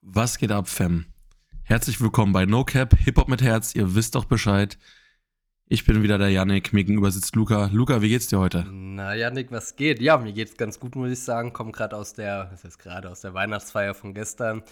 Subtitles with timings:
[0.00, 1.06] Was geht ab, Fam?
[1.64, 3.74] Herzlich willkommen bei No Cap, Hip-Hop mit Herz.
[3.74, 4.78] Ihr wisst doch Bescheid.
[5.66, 7.68] Ich bin wieder der Yannick, mir gegenüber sitzt Luca.
[7.72, 8.64] Luca, wie geht's dir heute?
[8.70, 10.00] Na, Yannick, was geht?
[10.00, 11.52] Ja, mir geht's ganz gut, muss ich sagen.
[11.52, 14.62] Komm gerade aus der, was heißt gerade, aus der Weihnachtsfeier von gestern.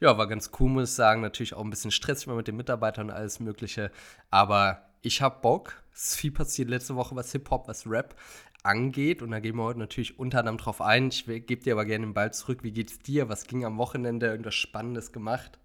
[0.00, 1.22] Ja, war ganz cool, muss ich sagen.
[1.22, 3.92] Natürlich auch ein bisschen stressig mit den Mitarbeitern und alles Mögliche.
[4.30, 5.80] Aber ich hab Bock.
[5.94, 8.16] Es ist viel passiert letzte Woche, was Hip-Hop, was Rap
[8.62, 9.22] angeht.
[9.22, 11.08] Und da gehen wir heute natürlich unter anderem drauf ein.
[11.08, 12.60] Ich gebe dir aber gerne den Ball zurück.
[12.62, 13.28] Wie geht's dir?
[13.28, 14.26] Was ging am Wochenende?
[14.26, 15.58] Irgendwas Spannendes gemacht?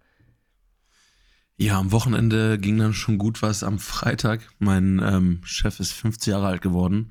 [1.56, 3.64] Ja, am Wochenende ging dann schon gut was.
[3.64, 7.10] Am Freitag, mein ähm, Chef ist 50 Jahre alt geworden,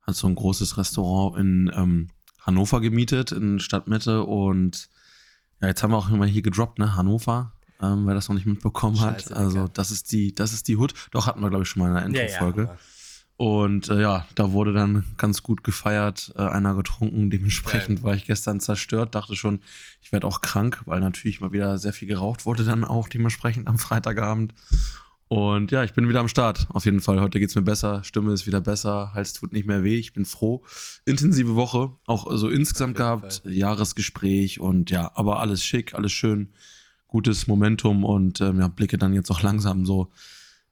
[0.00, 2.08] hat so ein großes Restaurant in ähm,
[2.40, 4.24] Hannover gemietet, in Stadtmitte.
[4.24, 4.88] Und
[5.60, 6.96] ja, jetzt haben wir auch immer hier gedroppt, ne?
[6.96, 9.36] Hannover, ähm, wer das noch nicht mitbekommen Scheiße, hat.
[9.36, 10.94] Also, das ist die, das ist die Hood.
[11.10, 12.62] Doch, hatten wir, glaube ich, schon mal in einer Intro-Folge.
[12.62, 12.78] Ja, ja,
[13.36, 17.30] und äh, ja, da wurde dann ganz gut gefeiert, äh, einer getrunken.
[17.30, 18.04] Dementsprechend ja.
[18.04, 19.60] war ich gestern zerstört, dachte schon,
[20.00, 23.68] ich werde auch krank, weil natürlich mal wieder sehr viel geraucht wurde dann auch dementsprechend
[23.68, 24.54] am Freitagabend.
[25.28, 26.66] Und ja, ich bin wieder am Start.
[26.68, 27.20] Auf jeden Fall.
[27.22, 29.96] Heute geht's mir besser, Stimme ist wieder besser, Hals tut nicht mehr weh.
[29.96, 30.62] Ich bin froh.
[31.06, 33.52] Intensive Woche, auch so insgesamt gehabt, Fall.
[33.52, 36.52] Jahresgespräch und ja, aber alles schick, alles schön,
[37.08, 40.12] gutes Momentum und ähm, ja, blicke dann jetzt auch langsam so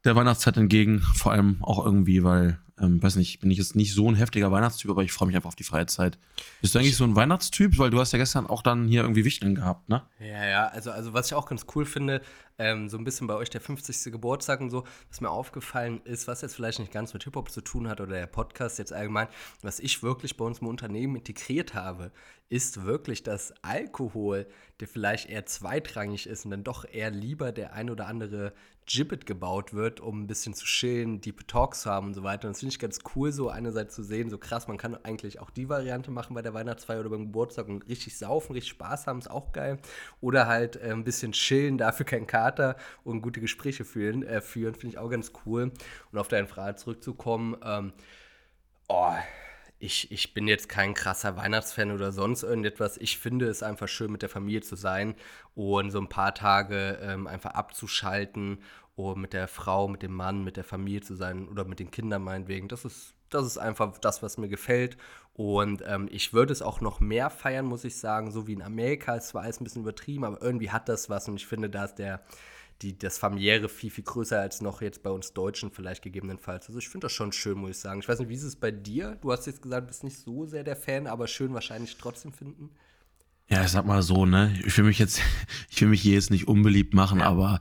[0.05, 1.01] der Weihnachtszeit entgegen.
[1.01, 4.51] Vor allem auch irgendwie, weil, ähm, weiß nicht, bin ich jetzt nicht so ein heftiger
[4.51, 6.19] Weihnachtstyp, aber ich freue mich einfach auf die freie Zeit.
[6.62, 7.79] Bist du eigentlich so ein Weihnachtstyp?
[7.79, 10.03] Weil du hast ja gestern auch dann hier irgendwie Wichteln gehabt, ne?
[10.19, 12.23] Ja, ja, also, also was ich auch ganz cool finde,
[12.59, 14.12] ähm, so ein bisschen bei euch der 50.
[14.12, 17.61] Geburtstag und so, was mir aufgefallen ist, was jetzt vielleicht nicht ganz mit Hip-Hop zu
[17.61, 19.29] tun hat oder der Podcast jetzt allgemein,
[19.62, 22.12] was ich wirklich bei uns im Unternehmen integriert habe,
[22.51, 24.47] ist wirklich, dass Alkohol,
[24.81, 28.53] der vielleicht eher zweitrangig ist und dann doch eher lieber der ein oder andere
[28.92, 32.48] Gibbet gebaut wird, um ein bisschen zu chillen, Deep Talks zu haben und so weiter.
[32.48, 35.38] Und das finde ich ganz cool, so einerseits zu sehen, so krass, man kann eigentlich
[35.38, 39.06] auch die Variante machen bei der Weihnachtsfeier oder beim Geburtstag und richtig saufen, richtig Spaß
[39.06, 39.78] haben, ist auch geil.
[40.20, 42.74] Oder halt äh, ein bisschen chillen, dafür kein Kater
[43.05, 45.70] und gute Gespräche führen, äh, führen finde ich auch ganz cool.
[46.11, 47.92] Und auf deine Frage zurückzukommen, ähm,
[48.89, 49.14] oh,
[49.80, 52.98] ich, ich bin jetzt kein krasser Weihnachtsfan oder sonst irgendetwas.
[52.98, 55.14] Ich finde es einfach schön, mit der Familie zu sein
[55.55, 58.58] und so ein paar Tage ähm, einfach abzuschalten
[58.95, 61.91] und mit der Frau, mit dem Mann, mit der Familie zu sein oder mit den
[61.91, 62.68] Kindern meinetwegen.
[62.68, 64.98] Das ist, das ist einfach das, was mir gefällt.
[65.33, 68.62] Und ähm, ich würde es auch noch mehr feiern, muss ich sagen, so wie in
[68.62, 69.17] Amerika.
[69.17, 71.86] Es war alles ein bisschen übertrieben, aber irgendwie hat das was und ich finde, da
[71.86, 72.20] ist der
[72.83, 76.67] die, das familiäre viel, viel größer als noch jetzt bei uns Deutschen vielleicht gegebenenfalls.
[76.67, 78.01] Also ich finde das schon schön, muss ich sagen.
[78.01, 79.18] Ich weiß nicht, wie ist es bei dir?
[79.20, 82.33] Du hast jetzt gesagt, du bist nicht so sehr der Fan, aber schön wahrscheinlich trotzdem
[82.33, 82.70] finden.
[83.48, 84.57] Ja, ich sag mal so, ne?
[84.64, 85.20] Ich will mich jetzt,
[85.70, 87.27] ich will mich hier jetzt nicht unbeliebt machen, ja.
[87.27, 87.61] aber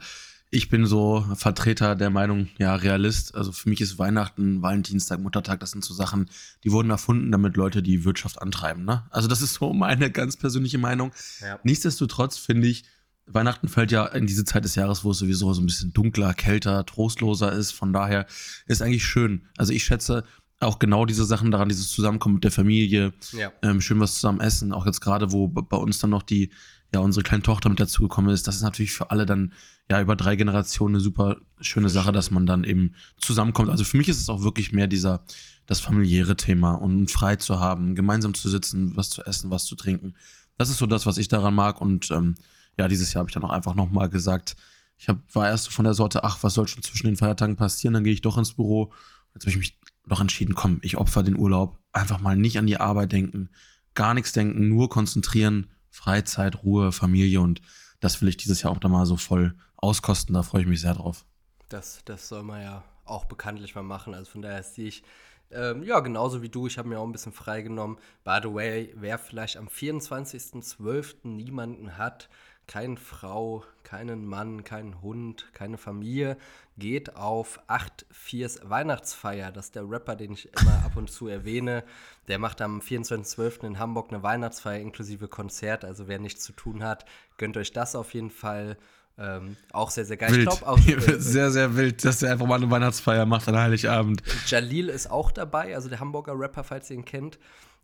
[0.52, 3.36] ich bin so Vertreter der Meinung, ja, Realist.
[3.36, 6.30] Also für mich ist Weihnachten, Valentinstag, Muttertag, das sind so Sachen,
[6.64, 9.06] die wurden erfunden, damit Leute die Wirtschaft antreiben, ne?
[9.10, 11.12] Also das ist so meine ganz persönliche Meinung.
[11.42, 11.60] Ja.
[11.64, 12.86] Nichtsdestotrotz finde ich,
[13.32, 16.34] Weihnachten fällt ja in diese Zeit des Jahres, wo es sowieso so ein bisschen dunkler,
[16.34, 17.72] kälter, trostloser ist.
[17.72, 18.26] Von daher
[18.66, 19.48] ist eigentlich schön.
[19.58, 20.24] Also ich schätze
[20.60, 23.52] auch genau diese Sachen daran, dieses Zusammenkommen mit der Familie, ja.
[23.62, 24.74] ähm, schön was zusammen essen.
[24.74, 26.52] Auch jetzt gerade, wo bei uns dann noch die,
[26.94, 28.48] ja, unsere kleine Tochter mit dazugekommen ist.
[28.48, 29.54] Das ist natürlich für alle dann,
[29.90, 33.70] ja, über drei Generationen eine super schöne Sache, dass man dann eben zusammenkommt.
[33.70, 35.24] Also für mich ist es auch wirklich mehr dieser,
[35.66, 39.76] das familiäre Thema und frei zu haben, gemeinsam zu sitzen, was zu essen, was zu
[39.76, 40.16] trinken.
[40.58, 42.36] Das ist so das, was ich daran mag und ähm,
[42.80, 44.56] ja, dieses Jahr habe ich dann auch einfach nochmal gesagt,
[44.98, 47.94] ich hab, war erst von der Sorte, ach, was soll schon zwischen den Feiertagen passieren,
[47.94, 48.92] dann gehe ich doch ins Büro.
[49.34, 52.68] Jetzt habe ich mich doch entschieden, komm, ich opfer den Urlaub, einfach mal nicht an
[52.68, 53.50] die Arbeit denken,
[53.96, 57.42] gar nichts denken, nur konzentrieren, Freizeit, Ruhe, Familie.
[57.42, 57.62] Und
[58.00, 60.82] das will ich dieses Jahr auch da mal so voll auskosten, da freue ich mich
[60.82, 61.26] sehr drauf.
[61.68, 65.04] Das, das soll man ja auch bekanntlich mal machen, also von daher sehe ich
[65.52, 66.68] ähm, ja, genauso wie du.
[66.68, 67.98] Ich habe mir auch ein bisschen freigenommen.
[68.24, 71.28] By the way, wer vielleicht am 24.12.
[71.28, 72.30] niemanden hat,
[72.68, 76.38] keine Frau, keinen Mann, keinen Hund, keine Familie,
[76.78, 79.52] geht auf 8.4's Weihnachtsfeier.
[79.52, 81.84] Das ist der Rapper, den ich immer ab und zu erwähne.
[82.28, 83.66] Der macht am 24.12.
[83.66, 85.84] in Hamburg eine Weihnachtsfeier inklusive Konzert.
[85.84, 87.06] Also wer nichts zu tun hat,
[87.38, 88.78] gönnt euch das auf jeden Fall.
[89.20, 90.32] Ähm, auch sehr, sehr geil.
[90.32, 90.48] Wild.
[90.48, 93.58] Ich glaub, auch, äh, sehr, sehr wild, dass er einfach mal eine Weihnachtsfeier macht an
[93.58, 94.24] Heiligabend.
[94.48, 97.38] Jalil ist auch dabei, also der Hamburger Rapper, falls ihr ihn kennt.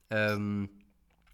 [0.10, 0.70] Ähm,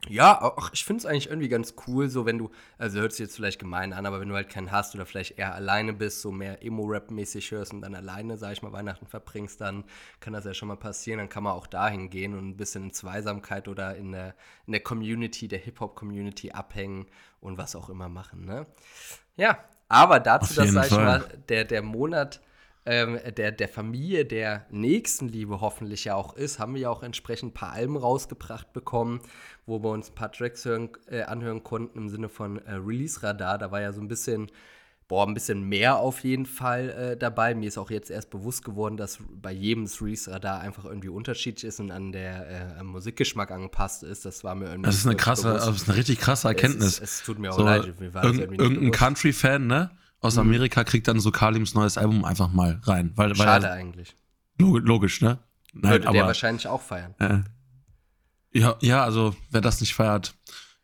[0.10, 2.50] ja, ach, ich finde es eigentlich irgendwie ganz cool, so wenn du,
[2.80, 5.38] also hört sich jetzt vielleicht gemein an, aber wenn du halt keinen hast oder vielleicht
[5.38, 9.62] eher alleine bist, so mehr Emo-Rap-mäßig hörst und dann alleine, sag ich mal, Weihnachten verbringst,
[9.62, 9.84] dann
[10.20, 12.86] kann das ja schon mal passieren, dann kann man auch dahin gehen und ein bisschen
[12.86, 14.34] in Zweisamkeit oder in der,
[14.66, 17.06] in der Community, der Hip-Hop-Community abhängen
[17.40, 18.66] und was auch immer machen, ne?
[19.36, 22.42] Ja, aber dazu, dass, sag ich mal, der, der Monat
[22.86, 27.52] ähm, der, der Familie der Nächstenliebe hoffentlich ja auch ist, haben wir ja auch entsprechend
[27.52, 29.22] ein paar Alben rausgebracht bekommen,
[29.66, 33.22] wo wir uns ein paar Tracks hören, äh, anhören konnten im Sinne von äh, Release
[33.22, 33.58] Radar.
[33.58, 34.52] Da war ja so ein bisschen
[35.12, 37.54] boah, ein bisschen mehr auf jeden Fall äh, dabei.
[37.54, 41.82] Mir ist auch jetzt erst bewusst geworden, dass bei jedem Release-Radar einfach irgendwie unterschiedlich ist
[41.82, 44.24] und an der äh, Musikgeschmack angepasst ist.
[44.24, 44.86] Das war mir irgendwie.
[44.86, 45.68] Das ist eine krasse, bewusst.
[45.68, 46.94] das ist eine richtig krasse Erkenntnis.
[46.94, 48.00] Es, ist, es tut mir auch so, leid.
[48.00, 49.92] Mir war irg irgendein Country-Fan, ne?
[50.22, 50.44] Aus mhm.
[50.44, 53.12] Amerika kriegt dann so Kalims neues Album einfach mal rein.
[53.16, 54.16] Weil, Schade weil, eigentlich.
[54.60, 55.40] Logisch, ne?
[55.74, 57.16] Nein, Würde aber, der wahrscheinlich auch feiern.
[57.20, 57.40] Äh,
[58.58, 60.36] ja, ja, also wer das nicht feiert,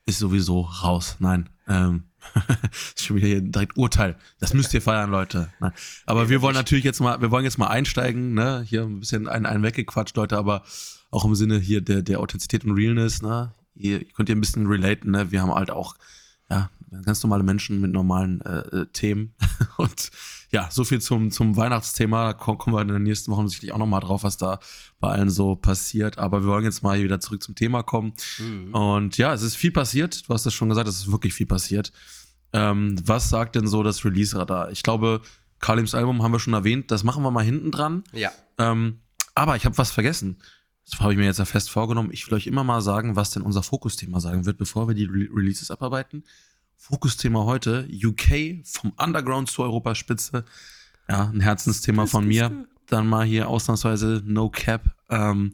[0.05, 1.15] ist sowieso raus.
[1.19, 1.49] Nein.
[1.69, 2.03] Ähm,
[2.95, 4.15] ist schon wieder hier direkt Urteil.
[4.39, 5.51] Das müsst ihr feiern, Leute.
[5.59, 5.71] Nein.
[6.05, 8.63] Aber wir wollen natürlich jetzt mal, wir wollen jetzt mal einsteigen, ne?
[8.67, 10.63] Hier ein bisschen einen, einen weggequatscht, Leute, aber
[11.11, 13.53] auch im Sinne hier der, der Authentizität und Realness, ne?
[13.75, 15.31] Ihr, ihr könnt ihr ein bisschen relaten, ne?
[15.31, 15.95] Wir haben halt auch,
[16.49, 16.69] ja,
[17.03, 19.33] ganz normale Menschen mit normalen äh, äh Themen.
[19.77, 20.11] Und
[20.51, 22.27] ja, so viel zum, zum Weihnachtsthema.
[22.27, 24.59] Da kommen wir in den nächsten Wochen sicherlich auch nochmal drauf, was da
[24.99, 26.17] bei allen so passiert.
[26.17, 28.13] Aber wir wollen jetzt mal hier wieder zurück zum Thema kommen.
[28.39, 28.73] Mhm.
[28.73, 30.27] Und ja, es ist viel passiert.
[30.27, 31.91] Du hast es schon gesagt, es ist wirklich viel passiert.
[32.53, 34.71] Ähm, was sagt denn so das Release-Radar?
[34.71, 35.21] Ich glaube,
[35.59, 36.91] Kalims Album haben wir schon erwähnt.
[36.91, 38.03] Das machen wir mal hinten dran.
[38.13, 38.31] Ja.
[38.57, 39.01] Ähm,
[39.35, 40.37] aber ich habe was vergessen.
[40.89, 42.09] Das habe ich mir jetzt ja fest vorgenommen.
[42.11, 45.05] Ich will euch immer mal sagen, was denn unser Fokusthema sagen wird, bevor wir die
[45.05, 46.23] Re Releases abarbeiten.
[46.77, 50.45] Fokusthema heute, UK vom Underground zur Europaspitze.
[51.09, 52.65] Ja, ein Herzensthema von mir.
[52.87, 54.95] Dann mal hier ausnahmsweise No Cap.
[55.09, 55.51] Ähm,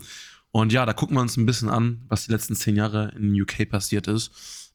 [0.51, 3.39] und ja, da gucken wir uns ein bisschen an, was die letzten zehn Jahre in
[3.41, 4.31] UK passiert ist.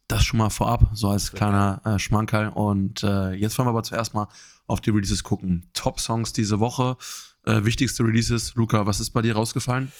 [0.08, 2.48] Das schon mal vorab, so als kleiner äh, Schmankerl.
[2.48, 4.26] Und äh, jetzt wollen wir aber zuerst mal
[4.66, 5.66] auf die Releases gucken.
[5.74, 6.96] Top-Songs diese Woche,
[7.44, 8.54] äh, wichtigste Releases.
[8.56, 9.92] Luca, was ist bei dir rausgefallen?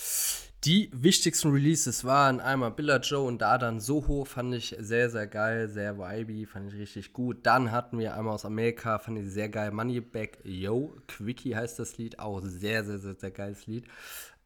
[0.65, 5.29] Die wichtigsten Releases waren einmal Billa Joe und da dann Soho, fand ich sehr, sehr
[5.29, 7.47] geil, sehr vibey, fand ich richtig gut.
[7.47, 11.97] Dann hatten wir einmal aus Amerika, fand ich sehr geil, Moneyback Yo, Quickie heißt das
[11.97, 13.85] Lied, auch sehr, sehr, sehr, sehr geiles Lied.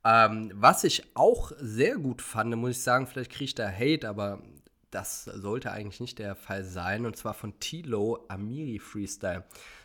[0.05, 4.07] Ähm, was ich auch sehr gut fand, muss ich sagen, vielleicht kriege ich da Hate,
[4.07, 4.43] aber
[4.91, 7.07] das sollte eigentlich nicht der Fall sein.
[7.07, 9.45] Und zwar von Tilo Amiri Freestyle.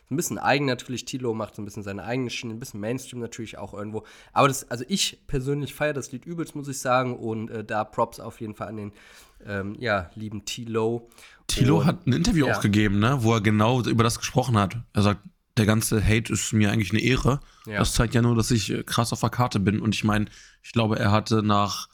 [0.09, 1.03] Ein bisschen eigen natürlich.
[1.05, 4.03] Tilo macht so ein bisschen seine eigene Schiene, ein bisschen Mainstream natürlich auch irgendwo.
[4.31, 7.17] Aber das, also ich persönlich feiere das Lied übelst, muss ich sagen.
[7.17, 8.93] Und äh, da Props auf jeden Fall an den
[9.45, 11.09] ähm, ja, lieben Tilo.
[11.47, 12.55] Tilo hat ein Interview ja.
[12.55, 14.77] auch gegeben, ne, wo er genau über das gesprochen hat.
[14.93, 15.21] Er sagt,
[15.57, 17.39] der ganze Hate ist mir eigentlich eine Ehre.
[17.65, 17.79] Ja.
[17.79, 19.81] Das zeigt ja nur, dass ich äh, krass auf der Karte bin.
[19.81, 20.27] Und ich meine,
[20.63, 21.89] ich glaube, er hatte nach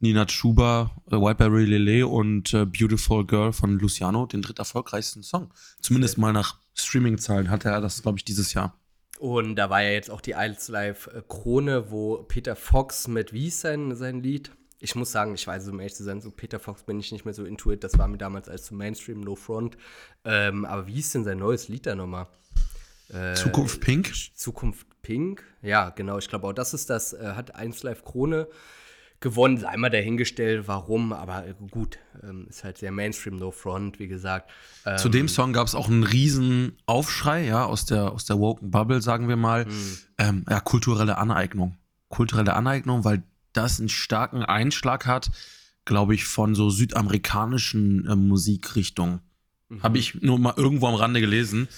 [0.00, 5.52] Nina Chuba, äh, Whiteberry Lele und äh, Beautiful Girl von Luciano den dritt erfolgreichsten Song.
[5.80, 8.78] Zumindest mal nach Streaming-Zahlen hatte er das, glaube ich, dieses Jahr.
[9.18, 13.32] Und da war ja jetzt auch die Isles Live äh, Krone, wo Peter Fox mit,
[13.32, 14.50] wie sein, sein Lied?
[14.80, 17.24] Ich muss sagen, ich weiß, um ehrlich zu sein, so Peter Fox bin ich nicht
[17.24, 17.84] mehr so intuit.
[17.84, 19.76] Das war mir damals als zu Mainstream, No Front.
[20.24, 22.26] Ähm, aber wie ist denn sein neues Lied da nochmal?
[23.10, 24.12] Äh, Zukunft Pink?
[24.34, 26.18] Zukunft Pink, ja, genau.
[26.18, 28.48] Ich glaube auch, das ist das, äh, hat 1 Live Krone
[29.22, 34.08] gewonnen, sei mal dahingestellt, warum, aber gut, ähm, ist halt sehr Mainstream, No Front, wie
[34.08, 34.50] gesagt.
[34.84, 38.38] Ähm, Zu dem Song gab es auch einen riesen Aufschrei, ja, aus der, aus der
[38.38, 39.64] Woken Bubble, sagen wir mal.
[39.64, 39.98] Mhm.
[40.18, 41.76] Ähm, ja, kulturelle Aneignung.
[42.08, 43.22] Kulturelle Aneignung, weil
[43.52, 45.30] das einen starken Einschlag hat,
[45.84, 49.20] glaube ich, von so südamerikanischen äh, Musikrichtungen.
[49.68, 49.82] Mhm.
[49.82, 51.68] Habe ich nur mal irgendwo am Rande gelesen.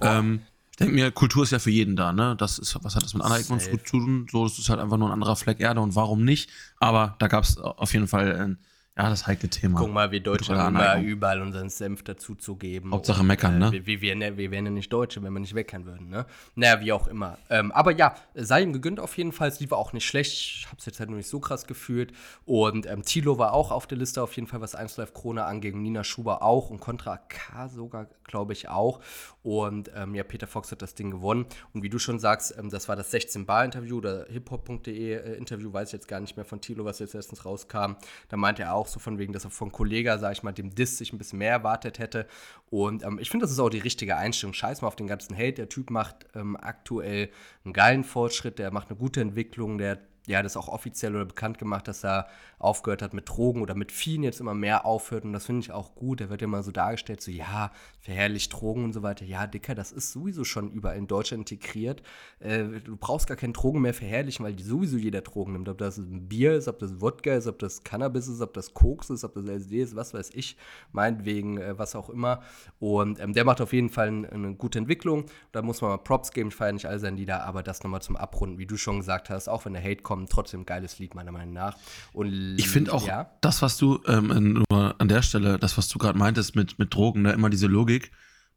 [0.00, 0.06] Oh.
[0.06, 0.42] Ähm,
[0.80, 2.34] denke mir, Kultur ist ja für jeden da, ne?
[2.36, 4.26] Das ist, was hat das mit Aneignung zu tun?
[4.30, 6.50] So, das ist halt einfach nur ein anderer Fleck Erde und warum nicht?
[6.78, 8.58] Aber da gab es auf jeden Fall ein
[9.00, 9.78] ja, das heikle Thema.
[9.78, 12.92] Guck mal, wie Deutschland immer überall unseren Senf dazu zu geben.
[12.92, 13.68] Hauptsache und, meckern, ne?
[13.68, 16.26] Äh, wir, wir, wir, wir wären ja nicht Deutsche, wenn wir nicht meckern würden, ne?
[16.54, 17.38] Naja, wie auch immer.
[17.48, 19.48] Ähm, aber ja, sei ihm gegönnt auf jeden Fall.
[19.48, 20.32] Es lief auch nicht schlecht.
[20.32, 22.12] Ich habe es jetzt halt nur nicht so krass gefühlt.
[22.44, 25.44] Und ähm, Tilo war auch auf der Liste auf jeden Fall, was 1 Live Krone
[25.44, 25.76] angeht.
[25.76, 29.00] Nina Schuber auch und Contra K sogar, glaube ich, auch.
[29.42, 31.46] Und ähm, ja, Peter Fox hat das Ding gewonnen.
[31.72, 35.92] Und wie du schon sagst, ähm, das war das 16-Bar-Interview oder hiphop.de äh, weiß ich
[35.92, 37.94] jetzt gar nicht mehr von Tilo, was jetzt letztens rauskam.
[38.28, 40.74] Da meinte er auch so von wegen, dass er von Kollega, sag ich mal, dem
[40.74, 42.26] Diss sich ein bisschen mehr erwartet hätte.
[42.68, 44.52] Und ähm, ich finde, das ist auch die richtige Einstellung.
[44.52, 45.54] Scheiß mal auf den ganzen Hate.
[45.54, 47.30] Der Typ macht ähm, aktuell
[47.64, 51.58] einen geilen Fortschritt, der macht eine gute Entwicklung, der ja, das auch offiziell oder bekannt
[51.58, 52.26] gemacht, dass er
[52.58, 55.24] aufgehört hat mit Drogen oder mit Viehen jetzt immer mehr aufhört.
[55.24, 56.20] Und das finde ich auch gut.
[56.20, 59.24] Da wird immer so dargestellt, so ja, verherrlicht Drogen und so weiter.
[59.24, 62.02] Ja, Dicker, das ist sowieso schon überall in Deutschland integriert.
[62.38, 65.68] Äh, du brauchst gar keine Drogen mehr verherrlichen, weil die sowieso jeder Drogen nimmt.
[65.68, 68.74] Ob das ein Bier ist, ob das Wodka ist, ob das Cannabis ist, ob das
[68.74, 70.56] Koks ist, ob das LSD ist, was weiß ich.
[70.92, 72.42] Meinetwegen, äh, was auch immer.
[72.78, 75.24] Und ähm, der macht auf jeden Fall eine, eine gute Entwicklung.
[75.52, 76.50] Da muss man mal Props geben.
[76.50, 79.30] Ich feiere nicht all seine Lieder, aber das nochmal zum Abrunden, wie du schon gesagt
[79.30, 81.76] hast, auch wenn der Hate kommt, trotzdem geiles Lied, meiner Meinung nach.
[82.12, 83.30] Und ich finde auch ja?
[83.42, 87.22] das, was du ähm, an der Stelle, das, was du gerade meintest mit, mit Drogen,
[87.22, 88.10] ne, immer diese Logik,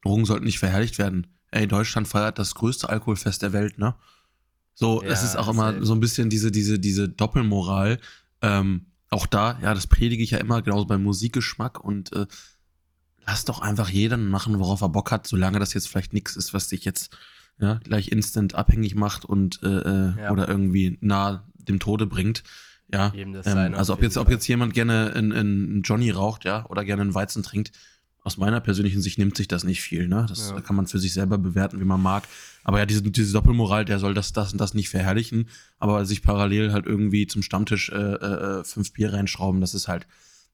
[0.03, 1.27] Drogen sollten nicht verherrlicht werden.
[1.51, 3.93] ey, Deutschland feiert das größte Alkoholfest der Welt, ne?
[4.73, 7.99] So, Ja, es ist auch immer so ein bisschen diese, diese, diese Doppelmoral.
[8.41, 12.25] Ähm, auch da, ja, das predige ich ja immer, genauso beim Musikgeschmack und äh,
[13.27, 16.55] lass doch einfach jeden machen, worauf er Bock hat, solange das jetzt vielleicht nichts ist,
[16.55, 17.15] was dich jetzt
[17.59, 20.31] ja, gleich instant abhängig macht und äh, äh, Ja.
[20.31, 22.43] oder irgendwie nah dem Tode bringt.
[22.91, 26.83] Ja, ähm, also ob jetzt, ob jetzt jemand gerne einen einen Johnny raucht, ja, oder
[26.85, 27.71] gerne einen Weizen trinkt,
[28.21, 30.25] aus meiner persönlichen Sicht nimmt sich das nicht viel, ne?
[30.29, 30.61] Das Ja.
[30.61, 32.23] kann man für sich selber bewerten, wie man mag.
[32.63, 36.21] Aber ja, diese, diese Doppelmoral, der soll das, das und das nicht verherrlichen, aber sich
[36.21, 40.07] parallel halt irgendwie zum Stammtisch äh, äh, äh, fünf Bier reinschrauben, das ist halt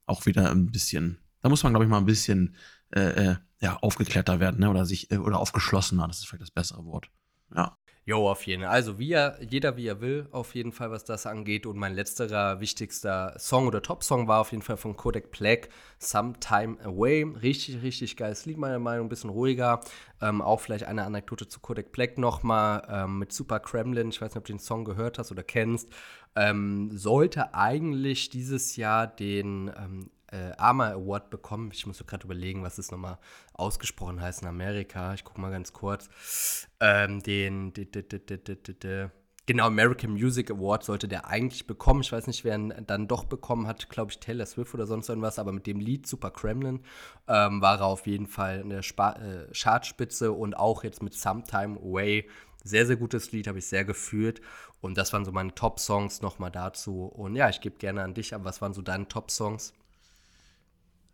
[0.05, 2.55] auch wieder ein bisschen, da muss man, glaube ich, mal ein bisschen
[2.91, 3.01] äh,
[3.31, 4.69] äh, ja, aufgeklärter werden, ne?
[4.69, 7.09] Oder sich, äh, oder aufgeschlossener, das ist vielleicht das bessere Wort.
[7.55, 7.77] Ja.
[8.05, 8.71] Jo, auf jeden Fall.
[8.71, 11.67] Also wie er, jeder wie er will, auf jeden Fall, was das angeht.
[11.67, 16.77] Und mein letzterer wichtigster Song oder Top-Song war auf jeden Fall von Kodak Black, Sometime
[16.83, 17.23] Away.
[17.23, 19.81] Richtig, richtig geiles Lied, meiner Meinung ein bisschen ruhiger.
[20.21, 24.09] Ähm, auch vielleicht eine Anekdote zu Kodak Black nochmal ähm, mit Super Kremlin.
[24.09, 25.89] Ich weiß nicht, ob du den Song gehört hast oder kennst.
[26.35, 31.71] Ähm, sollte eigentlich dieses Jahr den ähm, äh, AMA Award bekommen.
[31.73, 33.17] Ich muss so gerade überlegen, was es nochmal
[33.53, 35.13] ausgesprochen heißt in Amerika.
[35.13, 36.67] Ich gucke mal ganz kurz.
[36.79, 39.09] Ähm, den, d- d- d- d- d- d- d-
[39.45, 42.01] genau, American Music Award sollte der eigentlich bekommen.
[42.01, 45.09] Ich weiß nicht, wer ihn dann doch bekommen hat, glaube ich, Taylor Swift oder sonst
[45.09, 46.81] irgendwas, aber mit dem Lied Super Kremlin
[47.27, 51.13] ähm, war er auf jeden Fall in der Spa äh, Chartspitze und auch jetzt mit
[51.13, 52.29] Sometime Away.
[52.63, 54.41] Sehr, sehr gutes Lied, habe ich sehr gefühlt.
[54.81, 57.05] Und das waren so meine Top-Songs nochmal dazu.
[57.05, 59.73] Und ja, ich gebe gerne an dich, aber was waren so deine Top-Songs?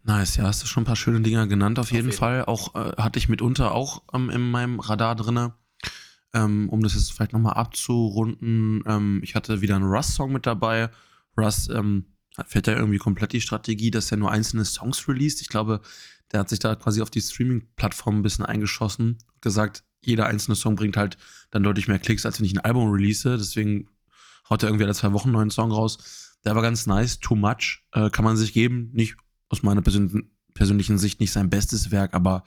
[0.07, 2.45] Nice, ja, hast du schon ein paar schöne Dinger genannt, auf jeden jeden Fall.
[2.45, 5.55] Auch äh, hatte ich mitunter auch ähm, in meinem Radar drinne.
[6.31, 10.91] Ähm, um das jetzt vielleicht nochmal abzurunden, ähm, ich hatte wieder einen Russ-Song mit dabei.
[11.35, 12.05] Russ ähm,
[12.45, 15.41] fährt ja irgendwie komplett die Strategie, dass er nur einzelne Songs released.
[15.41, 15.81] Ich glaube,
[16.31, 19.17] der hat sich da quasi auf die Streaming-Plattform ein bisschen eingeschossen.
[19.41, 21.17] Gesagt, jeder einzelne Song bringt halt
[21.49, 23.37] dann deutlich mehr Klicks, als wenn ich ein Album release.
[23.37, 23.89] Deswegen
[24.51, 26.37] haut er irgendwie alle zwei Wochen einen neuen Song raus.
[26.45, 27.83] Der war ganz nice, too much.
[27.91, 28.91] Äh, kann man sich geben.
[28.93, 29.15] Nicht
[29.49, 32.43] aus meiner persön persönlichen Sicht nicht sein bestes Werk, aber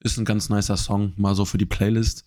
[0.00, 2.24] ist ein ganz nicer Song, mal so für die Playlist.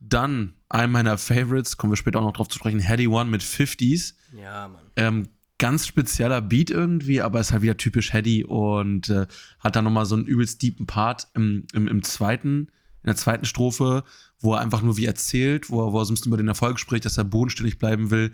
[0.00, 3.42] Dann ein meiner Favorites, kommen wir später auch noch drauf zu sprechen, Heady One mit
[3.42, 4.14] 50s.
[4.34, 4.82] Ja, Mann.
[4.96, 9.26] Ähm, ganz spezieller Beat irgendwie, aber ist halt wieder typisch Heady und äh,
[9.58, 12.68] hat dann nochmal so einen übelst deepen Part im, im, im zweiten,
[13.02, 14.04] in der zweiten Strophe,
[14.38, 16.48] wo er einfach nur wie erzählt, wo er, wo er so ein bisschen über den
[16.48, 18.32] Erfolg spricht, dass er bodenständig bleiben will.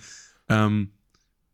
[0.48, 0.92] Ähm,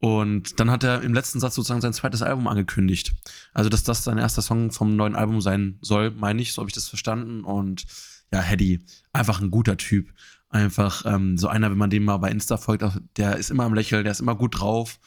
[0.02, 3.12] und dann hat er im letzten Satz sozusagen sein zweites Album angekündigt.
[3.54, 6.68] Also, dass das sein erster Song vom neuen Album sein soll, meine ich, so habe
[6.68, 7.44] ich das verstanden.
[7.44, 7.84] Und
[8.32, 8.80] ja, Hedy,
[9.12, 10.12] einfach ein guter Typ.
[10.48, 12.84] Einfach ähm, so einer, wenn man dem mal bei Insta folgt,
[13.16, 14.98] der ist immer am Lächeln, der ist immer gut drauf.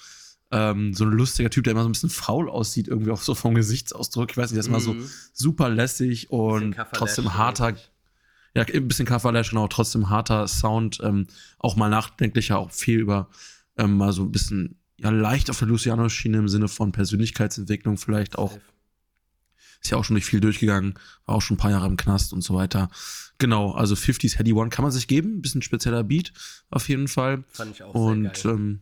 [0.51, 3.35] Ähm, so ein lustiger Typ, der immer so ein bisschen faul aussieht, irgendwie auch so
[3.35, 4.31] vom Gesichtsausdruck.
[4.31, 5.09] Ich weiß nicht, der ist immer so Mhm.
[5.33, 7.73] super lässig und trotzdem harter,
[8.55, 11.27] ja, ein bisschen Kafferlash, genau, trotzdem harter Sound, ähm,
[11.59, 13.27] auch mal nachdenklicher, auch viel über
[13.77, 18.37] ähm, mal so ein bisschen, ja, leicht auf der Luciano-Schiene im Sinne von Persönlichkeitsentwicklung vielleicht
[18.37, 18.57] auch.
[19.81, 22.33] Ist ja auch schon durch viel durchgegangen, war auch schon ein paar Jahre im Knast
[22.33, 22.89] und so weiter.
[23.37, 26.31] Genau, also 50s Heady One kann man sich geben, bisschen spezieller Beat
[26.69, 27.43] auf jeden Fall.
[27.49, 28.55] Fand ich auch Und sehr geil.
[28.55, 28.79] ähm,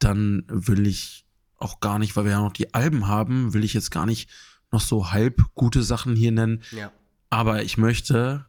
[0.00, 1.24] dann will ich
[1.56, 4.28] auch gar nicht, weil wir ja noch die Alben haben, will ich jetzt gar nicht
[4.72, 6.62] noch so halb gute Sachen hier nennen.
[6.72, 6.90] ja.
[7.30, 8.44] Aber ich möchte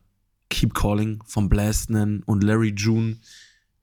[0.50, 3.18] Keep Calling von Blast nennen und Larry June.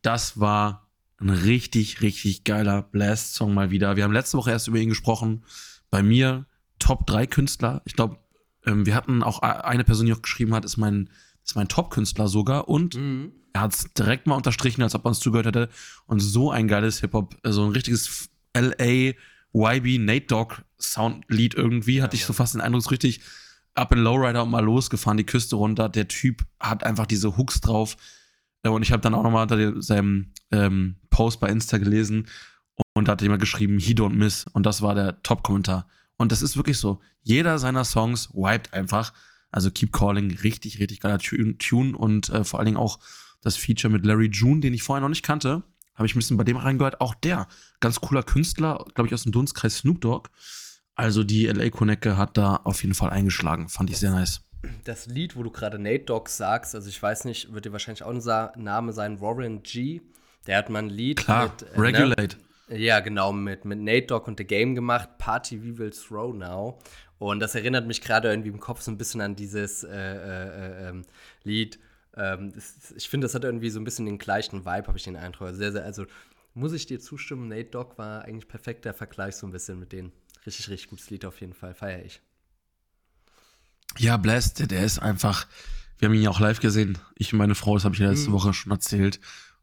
[0.02, 0.89] Das war
[1.20, 3.96] ein richtig, richtig geiler Blast-Song mal wieder.
[3.96, 5.44] Wir haben letzte Woche erst über ihn gesprochen.
[5.90, 6.46] Bei mir
[6.78, 7.82] Top 3 Künstler.
[7.84, 8.16] Ich glaube,
[8.66, 11.10] ähm, wir hatten auch eine Person, die auch geschrieben hat, ist mein,
[11.44, 12.68] ist mein Top-Künstler sogar.
[12.68, 13.32] Und Mhm.
[13.52, 15.68] er hat es direkt mal unterstrichen, als ob man es zugehört hätte.
[16.06, 19.12] Und so ein geiles Hip-Hop, so ein richtiges LA
[19.52, 23.20] YB Nate Dogg Soundlied irgendwie, hatte ich so fast den Eindruck, so richtig
[23.74, 25.88] up in Lowrider und mal losgefahren, die Küste runter.
[25.88, 27.96] Der Typ hat einfach diese Hooks drauf.
[28.62, 32.26] Äh, Und ich habe dann auch nochmal unter seinem ähm, Post bei Insta gelesen
[32.94, 34.44] und da hat jemand geschrieben, he don't miss.
[34.52, 35.86] Und das war der Top-Kommentar.
[36.16, 37.00] Und das ist wirklich so.
[37.22, 39.12] Jeder seiner Songs wiped einfach.
[39.50, 42.98] Also Keep Calling, richtig, richtig geiler Tune, und äh, vor allen Dingen auch
[43.40, 45.62] das Feature mit Larry June, den ich vorher noch nicht kannte.
[45.94, 47.00] Habe ich ein bisschen bei dem reingehört.
[47.00, 47.48] Auch der,
[47.80, 50.30] ganz cooler Künstler, glaube ich, aus dem Dunstkreis Snoop Dogg.
[50.94, 53.68] Also die LA Konecke hat da auf jeden Fall eingeschlagen.
[53.68, 54.42] Fand ich sehr nice.
[54.84, 58.02] Das Lied, wo du gerade Nate Dogg sagst, also ich weiß nicht, wird dir wahrscheinlich
[58.02, 60.00] auch Sa Name sein, Warren G.
[60.46, 61.62] Der hat mal ein Lied Klar, mit.
[61.62, 61.82] äh, ne?
[61.82, 62.36] Regulate.
[62.68, 66.78] Ja, genau, mit, mit Nate Dogg und The Game gemacht, Party We Will Throw Now.
[67.18, 70.48] Und das erinnert mich gerade irgendwie im Kopf so ein bisschen an dieses äh, äh,
[70.48, 71.02] äh, ähm,
[71.42, 71.78] Lied.
[72.16, 75.04] Ähm, das, ich finde, das hat irgendwie so ein bisschen den gleichen Vibe, habe ich
[75.04, 75.48] den Eindruck.
[75.48, 76.06] Also Sehr, sehr, also
[76.54, 80.12] muss ich dir zustimmen, Nate Dogg war eigentlich perfekter Vergleich so ein bisschen mit denen.
[80.46, 82.22] Richtig, richtig gutes Lied auf jeden Fall, feiere ich.
[83.98, 85.46] Ja, Blast, der- ist einfach,
[85.98, 86.98] wir haben ihn ja auch live gesehen.
[87.16, 88.34] Ich und meine Frau, das habe ich ja letzte Mhm.
[88.34, 89.20] Woche schon erzählt.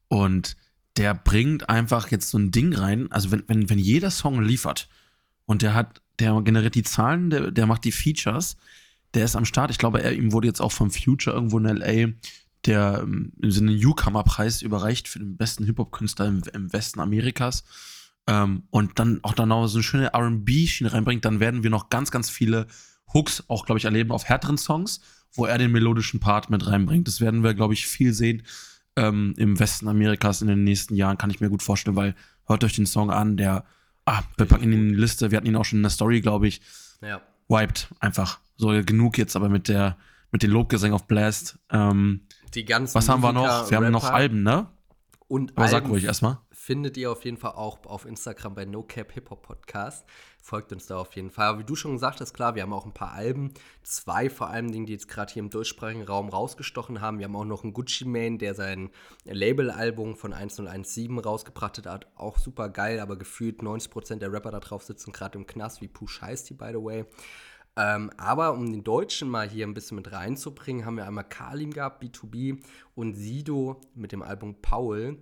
[0.07, 0.55] Und
[0.97, 3.11] der bringt einfach jetzt so ein Ding rein.
[3.11, 4.89] Also wenn, wenn, wenn jeder Song liefert
[5.45, 8.57] und der hat, der generiert die Zahlen, der, der macht die Features,
[9.13, 9.71] der ist am Start.
[9.71, 12.13] Ich glaube, er, ihm wurde jetzt auch vom Future irgendwo in LA
[12.65, 17.63] der ähm, im Sinne Newcomer-Preis überreicht für den besten Hip-Hop-Künstler im, im Westen Amerikas.
[18.25, 21.89] Ähm, und dann auch dann noch so eine schöne RB-Schiene reinbringt, dann werden wir noch
[21.89, 22.67] ganz, ganz viele
[23.13, 25.01] Hooks auch, glaube ich, erleben auf härteren Songs,
[25.33, 27.07] wo er den melodischen Part mit reinbringt.
[27.07, 28.43] Das werden wir, glaube ich, viel sehen
[28.95, 32.63] ähm, im Westen Amerikas in den nächsten Jahren, kann ich mir gut vorstellen, weil hört
[32.63, 33.63] euch den Song an, der,
[34.05, 36.21] ah, wir packen ihn in die Liste, wir hatten ihn auch schon in der Story,
[36.21, 36.61] glaube ich,
[37.01, 37.21] Ja.
[37.47, 38.39] wiped einfach.
[38.57, 39.97] So genug jetzt aber mit der,
[40.31, 41.59] mit den Lobgesängen auf Blast.
[41.69, 42.21] Ähm,
[42.55, 43.69] Die ganzen was haben wir noch?
[43.69, 44.67] Wir haben noch Alben, ne?
[45.27, 46.39] Und Aber sag Alben ruhig erstmal.
[46.67, 50.05] Findet ihr auf jeden Fall auch auf Instagram bei NoCap Hip Hop Podcast.
[50.41, 51.47] Folgt uns da auf jeden Fall.
[51.47, 53.53] Aber wie du schon gesagt hast, klar, wir haben auch ein paar Alben.
[53.83, 57.19] Zwei vor allem, die jetzt gerade hier im deutschsprachigen Raum rausgestochen haben.
[57.19, 58.89] Wir haben auch noch einen Gucci Mane, der sein
[59.23, 62.07] Labelalbum von 1017 rausgebracht hat.
[62.17, 65.87] Auch super geil, aber gefühlt 90% der Rapper da drauf sitzen gerade im Knast, wie
[65.87, 67.05] Push heißt die, by the way.
[67.77, 71.71] Ähm, aber um den Deutschen mal hier ein bisschen mit reinzubringen, haben wir einmal Kalim
[71.71, 72.61] gehabt, B2B,
[72.93, 75.17] und Sido mit dem Album Paul.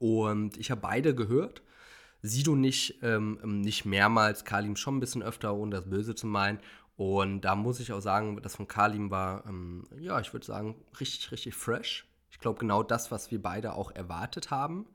[0.00, 1.62] Und ich habe beide gehört.
[2.22, 6.58] Sido nicht, ähm, nicht mehrmals, Kalim schon ein bisschen öfter, ohne das Böse zu meinen.
[6.96, 10.74] Und da muss ich auch sagen, das von Kalim war, ähm, ja, ich würde sagen,
[10.98, 12.06] richtig, richtig fresh.
[12.30, 14.86] Ich glaube, genau das, was wir beide auch erwartet haben.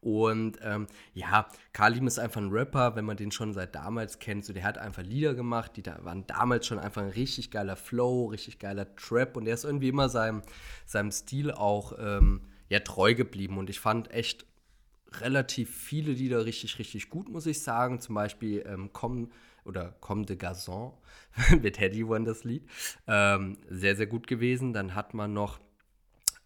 [0.00, 4.44] Und ähm, ja, Kalim ist einfach ein Rapper, wenn man den schon seit damals kennt.
[4.44, 7.76] So, der hat einfach Lieder gemacht, die da waren damals schon einfach ein richtig geiler
[7.76, 9.36] Flow, richtig geiler Trap.
[9.36, 10.42] Und der ist irgendwie immer seinem,
[10.84, 13.58] seinem Stil auch ähm, ja, treu geblieben.
[13.58, 14.46] Und ich fand echt
[15.20, 18.00] relativ viele Lieder richtig, richtig gut, muss ich sagen.
[18.00, 19.28] Zum Beispiel ähm, Comme
[19.64, 20.92] oder Comme de Gazon
[21.62, 22.68] mit Teddy One das Lied.
[23.06, 24.72] Ähm, sehr, sehr gut gewesen.
[24.72, 25.60] Dann hat man noch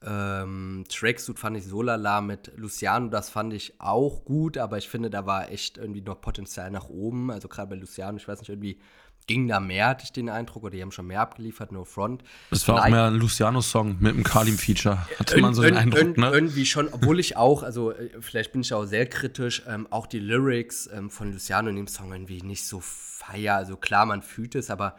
[0.02, 4.88] ähm, Tracksuit fand ich so lala mit Luciano, das fand ich auch gut, aber ich
[4.88, 7.30] finde, da war echt irgendwie noch Potenzial nach oben.
[7.30, 8.78] Also gerade bei Luciano, ich weiß nicht, irgendwie
[9.26, 12.24] ging da mehr, hatte ich den Eindruck, oder die haben schon mehr abgeliefert, No Front.
[12.50, 15.06] Das war auch Like- mehr ein Luciano-Song mit einem Kalim-Feature.
[15.18, 16.30] Hatte man so den Irg- Eindruck, irg- ne?
[16.30, 20.06] Irgendwie schon, obwohl ich auch, also äh, vielleicht bin ich auch sehr kritisch, ähm, auch
[20.08, 23.54] die Lyrics ähm, von Luciano in dem Song irgendwie nicht so feier.
[23.54, 24.96] Also klar, man fühlt es, aber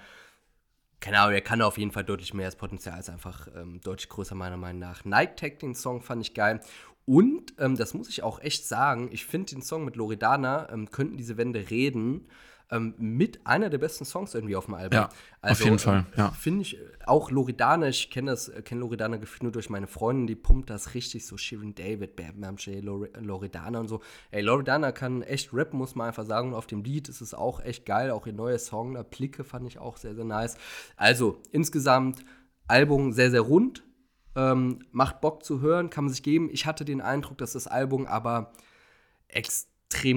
[1.01, 2.45] keine Ahnung, er kann auf jeden Fall deutlich mehr.
[2.45, 5.03] Das Potenzial ist einfach ähm, deutlich größer, meiner Meinung nach.
[5.03, 6.61] Night Tag, den Song fand ich geil.
[7.05, 10.91] Und, ähm, das muss ich auch echt sagen, ich finde den Song mit Loredana, ähm,
[10.91, 12.27] könnten diese Wände reden,
[12.71, 14.95] ähm, mit einer der besten Songs irgendwie auf dem Album.
[14.95, 15.09] Ja,
[15.41, 16.31] auf jeden Fall, ja.
[16.31, 19.87] Finde ich äh, auch Loredana, ich kenne das, äh, kenne Loredana gefühlt nur durch meine
[19.87, 24.01] Freundin, die pumpt das richtig so Shirin David, Bam Bam J, Lore- Loredana und so.
[24.31, 26.49] Ey, Loredana kann echt rappen, muss man einfach sagen.
[26.49, 29.43] Und auf dem Lied ist es auch echt geil, auch ihr neuer Song, da Blicke
[29.43, 30.55] fand ich auch sehr, sehr nice.
[30.95, 32.23] Also, insgesamt,
[32.67, 33.83] Album sehr, sehr rund.
[34.33, 36.49] Ähm, macht Bock zu hören, kann man sich geben.
[36.53, 38.53] Ich hatte den Eindruck, dass das Album aber
[39.27, 39.70] extrem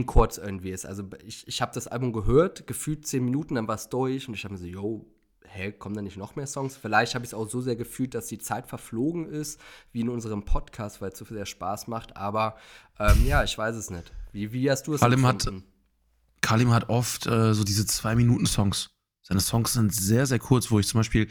[0.07, 0.87] kurz irgendwie ist.
[0.87, 4.35] Also ich, ich habe das Album gehört, gefühlt zehn Minuten, dann war es durch und
[4.35, 5.07] ich habe mir so, yo,
[5.47, 6.77] hä, kommen da nicht noch mehr Songs?
[6.77, 9.61] Vielleicht habe ich es auch so sehr gefühlt, dass die Zeit verflogen ist,
[9.93, 12.17] wie in unserem Podcast, weil es so sehr Spaß macht.
[12.17, 12.57] Aber
[12.99, 14.13] ähm, ja, ich weiß es nicht.
[14.33, 15.65] Wie, wie hast du es Kalim hat- empfunden?
[16.41, 18.91] Kalim hat oft äh, so diese Zwei-Minuten-Songs.
[19.23, 21.29] Seine Songs sind sehr, sehr kurz, wo ich zum Beispiel,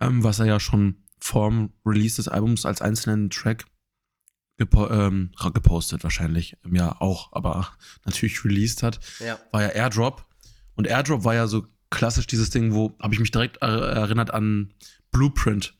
[0.00, 3.64] ähm, was er ja schon vorm Release des Albums als einzelnen Track
[4.56, 7.68] gepo ähm, gepostet, wahrscheinlich, ja auch, aber
[8.04, 9.38] natürlich released hat, Ja.
[9.52, 10.24] war ja Airdrop.
[10.74, 14.32] Und Airdrop war ja so klassisch dieses Ding, wo habe ich mich direkt er erinnert
[14.32, 14.72] an
[15.10, 15.74] Blueprint.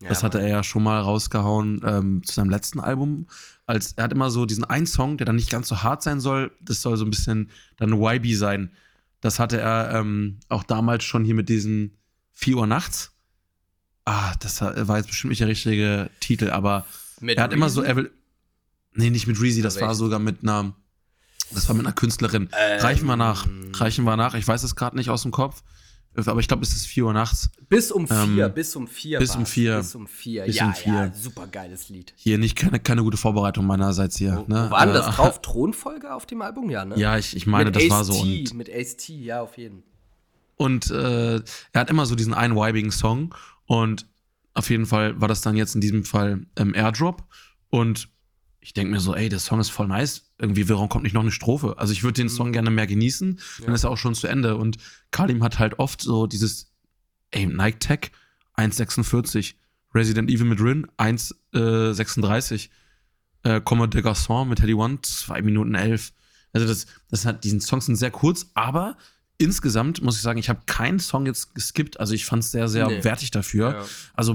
[0.00, 3.28] Das ja, hatte er ja schon mal rausgehauen ähm, zu seinem letzten Album.
[3.66, 6.18] Als, er hat immer so diesen einen Song, der dann nicht ganz so hart sein
[6.18, 6.50] soll.
[6.60, 8.72] Das soll so ein bisschen dann YB sein.
[9.20, 11.96] Das hatte er ähm, auch damals schon hier mit diesen
[12.32, 13.12] 4 Uhr nachts.
[14.04, 16.84] Ah, das war jetzt bestimmt nicht der richtige Titel, aber
[17.22, 18.10] Mit er hat immer so, will.
[18.94, 19.98] Nee, nicht mit Reezy, das Aber war echt?
[19.98, 20.74] sogar mit einer.
[21.54, 22.48] Das war mit einer Künstlerin.
[22.58, 23.46] Ähm, Reichen wir nach.
[23.74, 24.34] Reichen wir nach.
[24.34, 25.62] Ich weiß es gerade nicht aus dem Kopf.
[26.14, 27.48] Aber ich glaube, es ist 4 Uhr nachts.
[27.70, 29.18] Bis um vier, Ähm, bis um vier.
[29.18, 29.50] bis um war's.
[29.50, 29.76] vier.
[29.78, 30.44] Bis um vier.
[30.44, 30.92] Bis ja, um vier.
[30.92, 32.12] ja, super geiles Lied.
[32.16, 34.44] Hier nicht keine, keine gute Vorbereitung meinerseits hier.
[34.46, 34.70] Wo, ne?
[34.70, 35.40] war denn das Äh, drauf?
[35.42, 36.68] Thronfolge auf dem Album?
[36.68, 36.98] Ja, ne?
[36.98, 38.20] Ja, ich, ich meine, mit das Ace war so.
[38.20, 39.84] Und, mit Ace T, ja, auf jeden.
[40.56, 41.42] und äh, er
[41.80, 43.34] hat immer so diesen einen vibigen Song.
[43.64, 44.06] Und
[44.54, 47.24] auf jeden Fall war das dann jetzt in diesem Fall ähm, Airdrop.
[47.70, 48.08] Und
[48.60, 50.30] ich denke mir so, ey, der Song ist voll nice.
[50.38, 51.74] Irgendwie, warum kommt nicht noch eine Strophe?
[51.78, 53.40] Also ich würde den Song gerne mehr genießen.
[53.60, 53.74] Dann Ja.
[53.74, 54.56] ist er auch schon zu Ende.
[54.56, 54.76] Und
[55.10, 56.72] Kalim hat halt oft so dieses,
[57.30, 58.10] ey, Nike Tech
[58.56, 59.54] 1,46.
[59.94, 62.68] Resident Evil mit Rin 1,36.
[63.44, 66.12] Äh, Comme de Garçon mit Teddy One 2 Minuten 11.
[66.52, 68.96] Also das, das hat, diesen Songs sind sehr kurz, aber
[69.42, 72.00] insgesamt muss ich sagen, ich habe keinen Song jetzt geskippt.
[72.00, 73.04] Also ich fand es sehr, sehr Nee.
[73.04, 73.70] wertig dafür.
[73.72, 73.84] Ja.
[74.14, 74.34] Also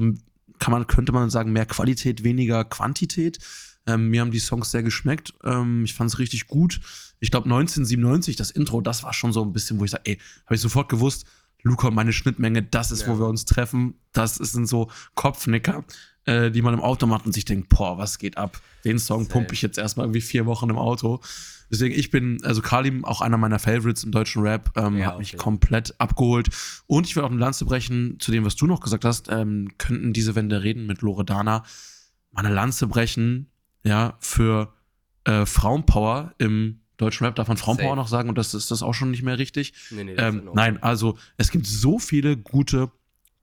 [0.59, 3.39] kann man, könnte man sagen, mehr Qualität, weniger Quantität.
[3.85, 5.33] Ähm, mir haben die Songs sehr geschmeckt.
[5.43, 6.81] Ähm, ich fand es richtig gut.
[7.19, 10.19] Ich glaube, 1997, das Intro, das war schon so ein bisschen, wo ich sage, ey,
[10.45, 11.25] habe ich sofort gewusst,
[11.63, 13.07] Luca meine Schnittmenge, das ist, ja.
[13.07, 13.95] wo wir uns treffen.
[14.13, 15.83] Das sind so Kopfnicker,
[16.25, 18.61] äh, die man im Auto macht und sich denkt, boah, was geht ab?
[18.83, 21.21] Den Song pumpe ich jetzt erstmal irgendwie vier Wochen im Auto.
[21.69, 25.19] Deswegen, ich bin, also Kalim, auch einer meiner Favorites im deutschen Rap, ähm, ja, hat
[25.19, 26.49] mich komplett abgeholt.
[26.87, 29.69] Und ich will auch eine Lanze brechen zu dem, was du noch gesagt hast, ähm,
[29.77, 31.63] könnten diese Wände reden mit Loredana,
[32.31, 33.47] mal eine Lanze brechen,
[33.83, 34.73] ja, für
[35.25, 37.35] äh, Frauenpower im deutschen Rap.
[37.35, 38.29] Darf man Frauenpower noch sagen?
[38.29, 39.73] Und das ist das auch schon nicht mehr richtig?
[39.91, 42.91] Nee, nee, ähm, nein, also es gibt so viele gute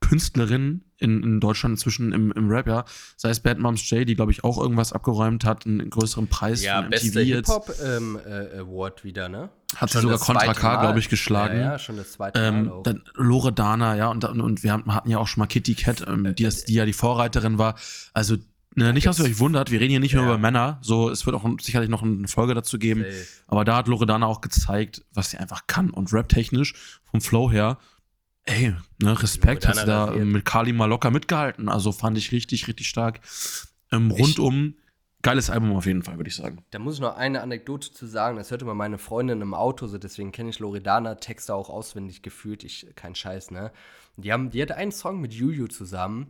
[0.01, 2.85] Künstlerinnen in, in Deutschland inzwischen im, im Rap, ja.
[3.17, 6.63] Sei es Bad Moms J, die, glaube ich, auch irgendwas abgeräumt hat, einen größeren Preis
[6.63, 7.47] ja, von MTV jetzt.
[7.47, 9.49] Hip-Hop ähm, äh, Award wieder, ne?
[9.75, 11.57] Hat sie sogar Contra K, glaube ich, geschlagen.
[11.57, 12.83] Ja, ja, schon das zweite Mal ähm, auch.
[12.83, 16.47] Dann Loredana, ja, und, und wir hatten ja auch schon mal Kitty Cat, ähm, die,
[16.47, 17.75] die ja die Vorreiterin war.
[18.13, 18.37] Also
[18.77, 20.17] Ne, nicht, dass ihr euch wundert, wir reden hier nicht ja.
[20.17, 20.79] nur über Männer.
[20.81, 23.03] So, es wird auch sicherlich noch eine Folge dazu geben.
[23.03, 23.25] Safe.
[23.47, 25.91] Aber da hat Loredana auch gezeigt, was sie einfach kann.
[25.91, 27.77] Und rap-technisch, vom Flow her,
[28.45, 31.69] ey, ne, Respekt, hat sie da mit Kali mal locker mitgehalten.
[31.69, 33.19] Also fand ich richtig, richtig stark.
[33.91, 34.75] Ähm, rundum,
[35.21, 36.63] geiles Album auf jeden Fall, würde ich sagen.
[36.71, 38.37] Da muss ich noch eine Anekdote zu sagen.
[38.37, 42.21] Das hörte mal meine Freundin im Auto, so deswegen kenne ich Loredana Texte auch auswendig
[42.21, 42.63] gefühlt.
[42.63, 43.71] Ich, kein Scheiß, ne?
[44.17, 46.27] Die, haben, die hatte einen Song mit Juju zusammen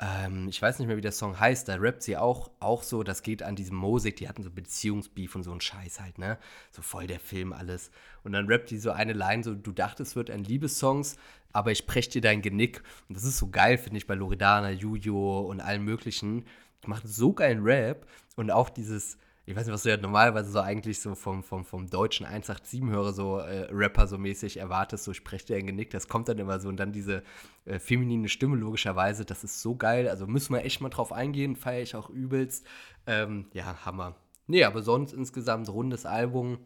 [0.00, 3.02] ähm, ich weiß nicht mehr, wie der Song heißt, da rappt sie auch, auch so,
[3.02, 6.38] das geht an diesem Mosik, die hatten so Beziehungsbeef und so ein Scheiß halt, ne?
[6.70, 7.90] So voll der Film alles.
[8.24, 11.16] Und dann rappt die so eine Line, so, du dachtest, es wird ein Liebessongs,
[11.52, 12.82] aber ich brech dir dein Genick.
[13.08, 16.44] Und das ist so geil, finde ich, bei Loredana, Juju und allen möglichen.
[16.82, 20.50] Die machen so geilen Rap und auch dieses, ich weiß nicht, was du ja normalerweise
[20.50, 25.12] so eigentlich so vom, vom, vom deutschen 187-Hörer so äh, Rapper so mäßig erwartest, so
[25.12, 27.22] sprecht der ein Genick, das kommt dann immer so und dann diese
[27.66, 31.56] äh, feminine Stimme logischerweise, das ist so geil, also müssen wir echt mal drauf eingehen,
[31.56, 32.66] feiere ich auch übelst.
[33.06, 34.16] Ähm, ja, Hammer.
[34.46, 36.58] Nee, aber sonst insgesamt rundes Album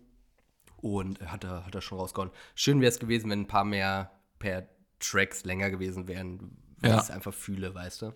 [0.76, 2.30] und hat er, hat er schon rausgehauen.
[2.54, 4.68] Schön wäre es gewesen, wenn ein paar mehr per
[5.00, 6.96] Tracks länger gewesen wären, weil ja.
[6.96, 8.14] ich es einfach fühle, weißt du?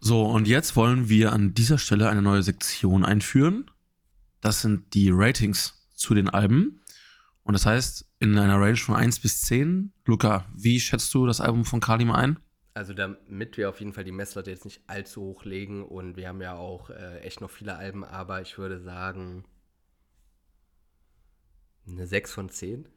[0.00, 3.70] So, und jetzt wollen wir an dieser Stelle eine neue Sektion einführen.
[4.40, 6.82] Das sind die Ratings zu den Alben.
[7.42, 11.40] Und das heißt, in einer Range von 1 bis 10, Luca, wie schätzt du das
[11.40, 12.38] Album von Kalim ein?
[12.74, 16.28] Also damit wir auf jeden Fall die Messlatte jetzt nicht allzu hoch legen und wir
[16.28, 19.44] haben ja auch äh, echt noch viele Alben, aber ich würde sagen
[21.86, 22.88] eine 6 von 10.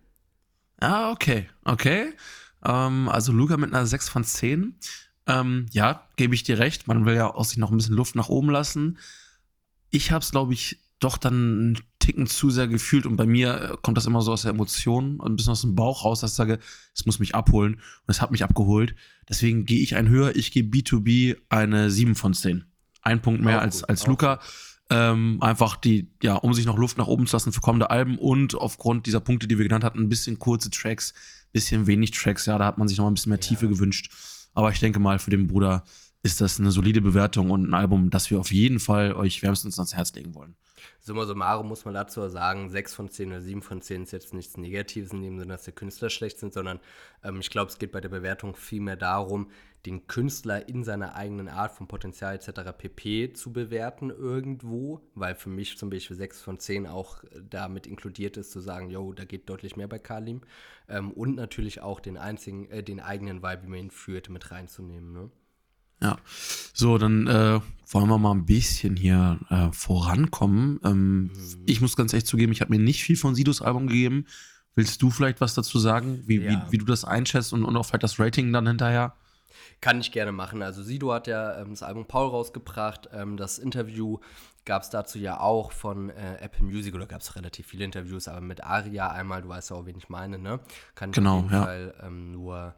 [0.80, 2.14] Ah, okay, okay.
[2.64, 4.76] Ähm, also Luca mit einer 6 von 10.
[5.28, 6.88] Ähm, ja, gebe ich dir recht.
[6.88, 8.98] Man will ja auch sich noch ein bisschen Luft nach oben lassen.
[9.90, 13.62] Ich habe es, glaube ich, doch dann einen Ticken zu sehr gefühlt und bei mir
[13.62, 16.22] äh, kommt das immer so aus der Emotion und ein bisschen aus dem Bauch raus,
[16.22, 16.60] dass ich sage,
[16.96, 18.96] es muss mich abholen und es hat mich abgeholt.
[19.30, 20.36] Deswegen gehe ich ein höher.
[20.36, 22.66] Ich gebe B2B eine 7 von 10.
[23.02, 24.40] Ein Punkt mehr auch als, gut, als Luca.
[24.90, 28.18] Ähm, einfach die, ja, um sich noch Luft nach oben zu lassen für kommende Alben
[28.18, 31.14] und aufgrund dieser Punkte, die wir genannt hatten, ein bisschen kurze Tracks,
[31.52, 33.48] bisschen wenig Tracks, ja, da hat man sich noch ein bisschen mehr ja.
[33.48, 34.10] Tiefe gewünscht.
[34.58, 35.84] Aber ich denke mal, für den Bruder
[36.24, 39.78] ist das eine solide Bewertung und ein Album, das wir auf jeden Fall euch wärmstens
[39.78, 40.56] ans Herz legen wollen.
[41.00, 44.34] Summa summarum muss man dazu sagen, 6 von 10 oder 7 von 10 ist jetzt
[44.34, 46.80] nichts Negatives in dem Sinne, dass die Künstler schlecht sind, sondern
[47.24, 49.52] ähm, ich glaube, es geht bei der Bewertung vielmehr darum,
[49.86, 52.72] den Künstler in seiner eigenen Art von Potenzial etc.
[52.78, 53.34] pp.
[53.34, 58.52] zu bewerten irgendwo, weil für mich zum Beispiel 6 von 10 auch damit inkludiert ist,
[58.52, 60.42] zu sagen, yo, da geht deutlich mehr bei Kalim.
[60.90, 64.52] Ähm, und natürlich auch den einzigen, äh, den eigenen Vibe, wie man ihn führt, mit
[64.52, 65.14] reinzunehmen.
[65.14, 65.30] Ne?
[66.02, 66.18] Ja,
[66.74, 67.60] so, dann äh,
[67.90, 70.80] wollen wir mal ein bisschen hier äh, vorankommen.
[70.84, 71.32] Ähm, mhm.
[71.66, 74.26] Ich muss ganz ehrlich zugeben, ich habe mir nicht viel von Sidos Album gegeben.
[74.76, 76.68] Willst du vielleicht was dazu sagen, wie, ja.
[76.68, 79.16] wie, wie, du das einschätzt und, und auch vielleicht das Rating dann hinterher?
[79.80, 80.64] Kann ich gerne machen.
[80.64, 83.10] Also Sido hat ja ähm, das Album Paul rausgebracht.
[83.14, 84.20] Ähm, das Interview
[84.66, 88.28] gab es dazu ja auch von äh, Apple Music oder gab es relativ viele Interviews,
[88.28, 90.60] aber mit Aria einmal, du weißt ja auch, wen ich meine, ne?
[90.94, 91.64] Kann ich genau, auf jeden ja.
[91.64, 92.76] Fall ähm, nur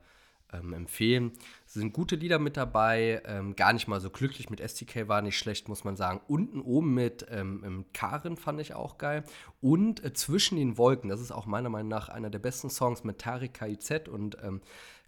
[0.54, 1.32] ähm, empfehlen.
[1.66, 5.22] Es sind gute Lieder mit dabei, ähm, gar nicht mal so glücklich mit STK war
[5.22, 6.22] nicht schlecht, muss man sagen.
[6.28, 9.24] Unten oben mit ähm, Karin fand ich auch geil.
[9.62, 13.04] Und äh, Zwischen den Wolken, das ist auch meiner Meinung nach einer der besten Songs
[13.04, 14.38] mit Tarik KIZ und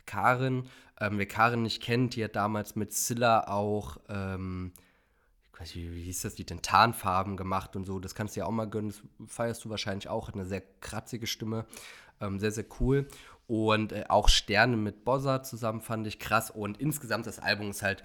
[0.06, 0.63] Karin.
[1.02, 4.72] Ähm, wer Karin nicht kennt, die hat damals mit Silla auch ähm,
[5.54, 8.00] ich weiß nicht, wie hieß das, die Dentanfarben gemacht und so.
[8.00, 8.90] Das kannst du ja auch mal gönnen.
[8.90, 10.28] Das feierst du wahrscheinlich auch.
[10.28, 11.66] Hat eine sehr kratzige Stimme.
[12.20, 13.08] Ähm, sehr, sehr cool.
[13.46, 16.50] Und äh, auch Sterne mit Bossa zusammen fand ich krass.
[16.50, 18.04] Und insgesamt das Album ist halt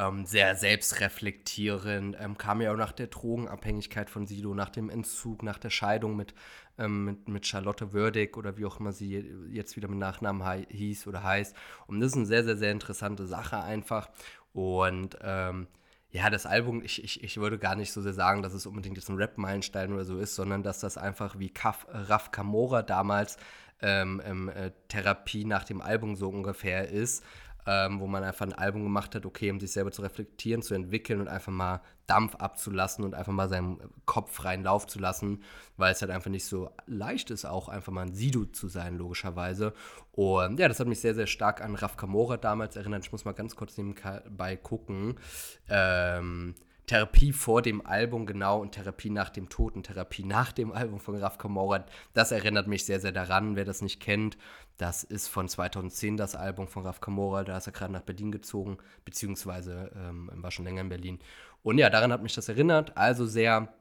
[0.00, 2.16] Ähm, sehr selbstreflektierend.
[2.18, 6.16] Ähm, kam ja auch nach der Drogenabhängigkeit von Sido, nach dem Entzug, nach der Scheidung
[6.16, 6.32] mit,
[6.78, 11.06] ähm, mit, mit Charlotte Würdig oder wie auch immer sie jetzt wieder mit Nachnamen hieß
[11.06, 11.54] oder heißt.
[11.86, 14.08] Und das ist eine sehr, sehr, sehr interessante Sache einfach.
[14.54, 15.66] Und ähm,
[16.10, 18.96] ja, das Album, ich, ich, ich würde gar nicht so sehr sagen, dass es unbedingt
[18.96, 23.36] jetzt ein Rap-Meilenstein oder so ist, sondern dass das einfach wie Kaf, Raf Kamora damals
[23.82, 27.22] ähm, äh, Therapie nach dem Album so ungefähr ist
[27.66, 30.74] ähm, wo man einfach ein Album gemacht hat, okay, um sich selber zu reflektieren, zu
[30.74, 35.42] entwickeln und einfach mal Dampf abzulassen und einfach mal seinen Kopf freien Lauf zu lassen,
[35.76, 38.96] weil es halt einfach nicht so leicht ist, auch einfach mal ein Sido zu sein,
[38.96, 39.72] logischerweise.
[40.12, 43.04] Und ja, das hat mich sehr, sehr stark an Raf Kamora damals erinnert.
[43.04, 45.16] Ich muss mal ganz kurz nebenbei gucken.
[45.68, 46.54] Ähm,
[46.90, 50.98] Therapie vor dem Album, genau, und Therapie nach dem Tod und Therapie nach dem Album
[50.98, 51.84] von Raf Kamora.
[52.14, 53.54] Das erinnert mich sehr, sehr daran.
[53.54, 54.36] Wer das nicht kennt,
[54.76, 57.44] das ist von 2010 das Album von Raf Kamora.
[57.44, 61.18] Da ist er gerade nach Berlin gezogen, beziehungsweise ähm, war schon länger in Berlin.
[61.62, 62.96] Und ja, daran hat mich das erinnert.
[62.96, 63.72] Also sehr,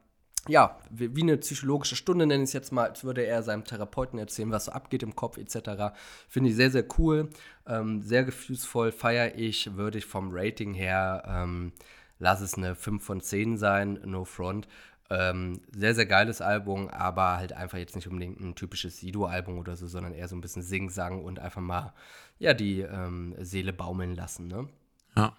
[0.47, 3.63] ja, wie, wie eine psychologische Stunde nenne ich es jetzt mal, als würde er seinem
[3.63, 5.95] Therapeuten erzählen, was so abgeht im Kopf etc.
[6.27, 7.31] Finde ich sehr, sehr cool.
[7.65, 11.23] Ähm, sehr gefühlsvoll feiere ich, würde ich vom Rating her.
[11.25, 11.71] Ähm,
[12.19, 14.67] lass es eine 5 von 10 sein, No Front.
[15.09, 19.75] Ähm, sehr, sehr geiles Album, aber halt einfach jetzt nicht unbedingt ein typisches Sido-Album oder
[19.75, 21.93] so, sondern eher so ein bisschen Sing-Sang und einfach mal,
[22.37, 24.69] ja, die ähm, Seele baumeln lassen, ne?
[25.15, 25.35] Ja.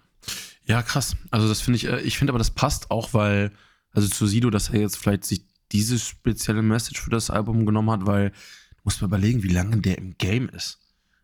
[0.65, 1.15] Ja, krass.
[1.31, 3.51] Also das finde ich, äh, ich finde aber, das passt auch, weil,
[3.93, 7.91] also zu Sido, dass er jetzt vielleicht sich diese spezielle Message für das Album genommen
[7.91, 10.79] hat, weil, du musst mal überlegen, wie lange der im Game ist.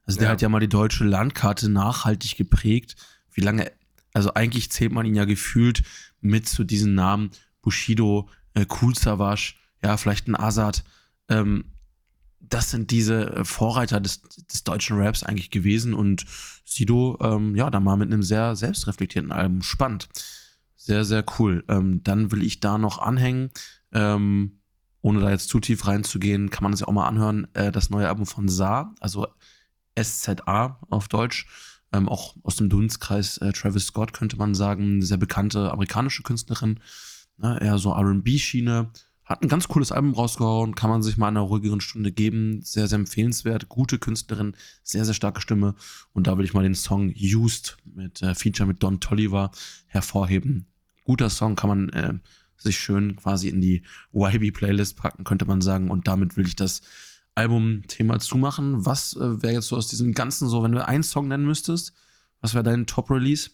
[0.05, 0.31] Also der ja.
[0.31, 2.95] hat ja mal die deutsche Landkarte nachhaltig geprägt,
[3.33, 3.71] wie lange
[4.17, 5.83] also eigentlich zählt man ihn ja gefühlt
[6.21, 7.29] mit zu diesen Namen
[7.61, 9.53] Bushido, äh, Cool Savage,
[9.83, 10.83] ja, vielleicht ein Azad.
[11.29, 11.65] Ähm,
[12.39, 16.25] das sind diese äh, Vorreiter des, des, deutschen Raps eigentlich gewesen und
[16.65, 19.61] Sido, ähm, ja, da mal mit einem sehr selbstreflektierten Album.
[19.61, 20.09] Spannend.
[20.75, 21.63] Sehr, sehr cool.
[21.67, 23.51] Ähm, dann will ich da noch anhängen,
[23.91, 24.61] ähm,
[25.01, 27.91] ohne da jetzt zu tief reinzugehen, kann man das ja auch mal anhören, äh, das
[27.91, 29.27] neue Album von Saar, also
[29.95, 31.45] SZA auf Deutsch
[31.93, 36.23] ähm, auch aus dem Dunstkreis äh, Travis Scott könnte man sagen, eine sehr bekannte amerikanische
[36.23, 36.79] Künstlerin,
[37.37, 38.91] ne, eher so RB-Schiene.
[39.23, 42.61] Hat ein ganz cooles Album rausgehauen, kann man sich mal in einer ruhigeren Stunde geben.
[42.61, 43.67] Sehr, sehr empfehlenswert.
[43.67, 45.75] Gute Künstlerin, sehr, sehr starke Stimme.
[46.13, 49.51] Und da will ich mal den Song Used mit äh, Feature mit Don Tolliver
[49.87, 50.67] hervorheben.
[51.03, 52.13] Guter Song, kann man äh,
[52.55, 55.91] sich schön quasi in die YB-Playlist packen, könnte man sagen.
[55.91, 56.81] Und damit will ich das
[57.37, 58.85] Album-Thema zumachen.
[58.85, 61.93] Was äh, wäre jetzt so aus diesem Ganzen so, wenn du einen Song nennen müsstest?
[62.41, 63.51] Was wäre dein Top-Release?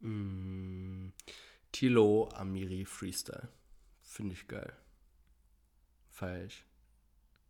[0.00, 1.12] Mm,
[1.72, 3.48] Tilo Amiri Freestyle.
[4.02, 4.72] Finde ich geil.
[6.10, 6.64] Feier ich.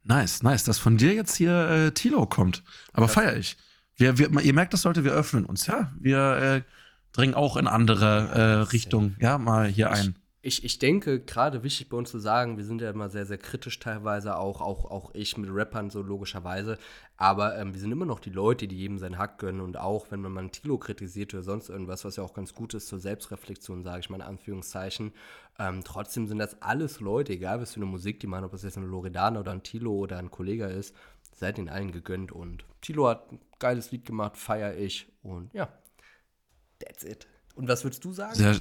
[0.04, 2.62] Nice, nice, dass von dir jetzt hier äh, Tilo kommt.
[2.92, 3.56] Aber feier ich.
[3.96, 5.92] Wir, wir, ihr merkt das, Leute, wir öffnen uns, ja.
[5.98, 6.62] Wir äh,
[7.12, 11.88] dringen auch in andere äh, Richtungen, ja, mal hier ein ich, ich denke, gerade wichtig
[11.88, 15.14] bei uns zu sagen, wir sind ja immer sehr, sehr kritisch teilweise, auch, auch, auch
[15.14, 16.76] ich mit Rappern so logischerweise,
[17.16, 20.10] aber ähm, wir sind immer noch die Leute, die jedem seinen Hack gönnen und auch,
[20.10, 22.88] wenn man mal ein Tilo kritisiert oder sonst irgendwas, was ja auch ganz gut ist
[22.88, 25.12] zur Selbstreflexion, sage ich mal in Anführungszeichen,
[25.58, 28.64] ähm, trotzdem sind das alles Leute, egal was für eine Musik die machen, ob das
[28.64, 30.94] jetzt ein Loredana oder ein Tilo oder ein Kollege ist,
[31.32, 35.70] seid ihnen allen gegönnt und Tilo hat ein geiles Lied gemacht, feiere ich und ja,
[36.80, 37.26] that's it.
[37.54, 38.34] Und was würdest du sagen?
[38.34, 38.60] Sehr,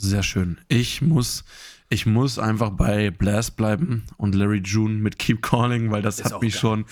[0.00, 0.58] sehr schön.
[0.68, 1.44] Ich muss,
[1.88, 6.32] ich muss einfach bei Blast bleiben und Larry June mit Keep Calling, weil das Ist
[6.32, 6.60] hat mich geil.
[6.60, 6.84] schon,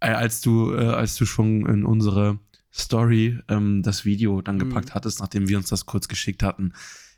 [0.00, 2.38] äh, als du, äh, als du schon in unsere
[2.72, 4.60] Story ähm, das Video dann mhm.
[4.60, 6.72] gepackt hattest, nachdem wir uns das kurz geschickt hatten.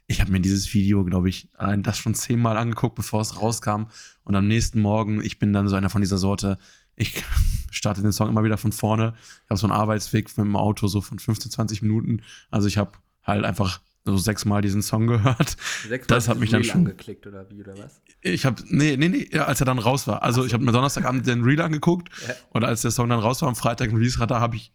[0.06, 3.84] Ich habe mir dieses Video, glaube ich, allein das schon zehnmal angeguckt, bevor es rauskam.
[4.24, 6.58] Und am nächsten Morgen, ich bin dann so einer von dieser Sorte,
[6.96, 7.22] ich
[7.70, 9.14] starte den Song immer wieder von vorne.
[9.44, 12.22] Ich habe so einen Arbeitsweg mit dem Auto so von 15, 20 Minuten.
[12.50, 13.80] Also ich habe halt einfach
[14.12, 15.56] so sechsmal diesen Song gehört.
[15.88, 18.00] Sechsmal das hat mich dann schon angeklickt oder wie oder was?
[18.20, 20.22] Ich habe nee, nee, nee, ja, als er dann raus war.
[20.22, 20.46] Also, so.
[20.46, 22.34] ich habe mir Donnerstagabend den Reel angeguckt ja.
[22.50, 24.72] und als der Song dann raus war am Freitag im Release Radar habe ich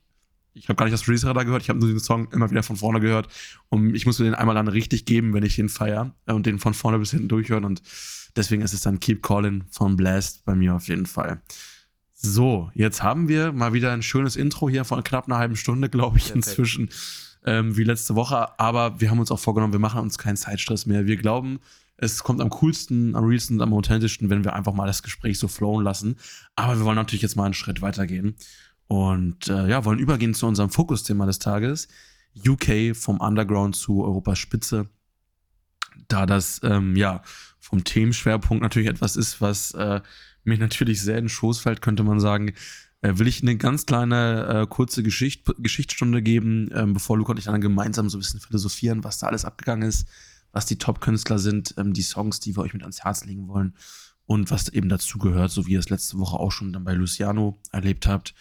[0.56, 2.64] ich habe gar nicht das Release Radar gehört, ich habe nur den Song immer wieder
[2.64, 3.28] von vorne gehört
[3.70, 6.60] und ich muss mir den einmal dann richtig geben, wenn ich den feier und den
[6.60, 7.82] von vorne bis hinten durchhören und
[8.36, 11.42] deswegen ist es dann Keep Calling von Blast bei mir auf jeden Fall.
[12.14, 15.90] So, jetzt haben wir mal wieder ein schönes Intro hier von knapp einer halben Stunde,
[15.90, 16.48] glaube ich, Perfekt.
[16.48, 16.90] inzwischen
[17.46, 18.60] ähm, wie letzte Woche.
[18.60, 21.06] Aber wir haben uns auch vorgenommen, wir machen uns keinen Zeitstress mehr.
[21.06, 21.60] Wir glauben,
[21.98, 25.48] es kommt am coolsten, am realsten, am authentischsten, wenn wir einfach mal das Gespräch so
[25.48, 26.18] flowen lassen.
[26.56, 28.36] Aber wir wollen natürlich jetzt mal einen Schritt weitergehen.
[28.88, 31.88] Und äh, ja, wollen übergehen zu unserem Fokusthema des Tages.
[32.48, 34.90] UK vom Underground zu Europas Spitze.
[36.08, 37.22] Da das ähm, ja
[37.60, 40.02] vom Themenschwerpunkt natürlich etwas ist, was äh,
[40.44, 42.54] mir natürlich sehr in den Schoß fällt, könnte man sagen.
[43.04, 47.38] Äh, will ich eine ganz kleine, äh, kurze Geschicht, Geschichtsstunde geben, ähm, bevor Luca und
[47.38, 50.08] ich dann gemeinsam so ein bisschen philosophieren, was da alles abgegangen ist,
[50.54, 53.76] was die Top-Künstler sind, ähm, die Songs, die wir euch mit ans Herz legen wollen
[54.26, 56.94] und was eben dazu gehört, so wie ihr es letzte Woche auch schon dann bei
[56.94, 58.34] Luciano erlebt habt.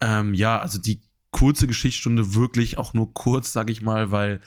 [0.00, 1.00] Ähm, ja, also die
[1.32, 4.40] kurze Geschichtsstunde wirklich auch nur kurz, sag ich mal, weil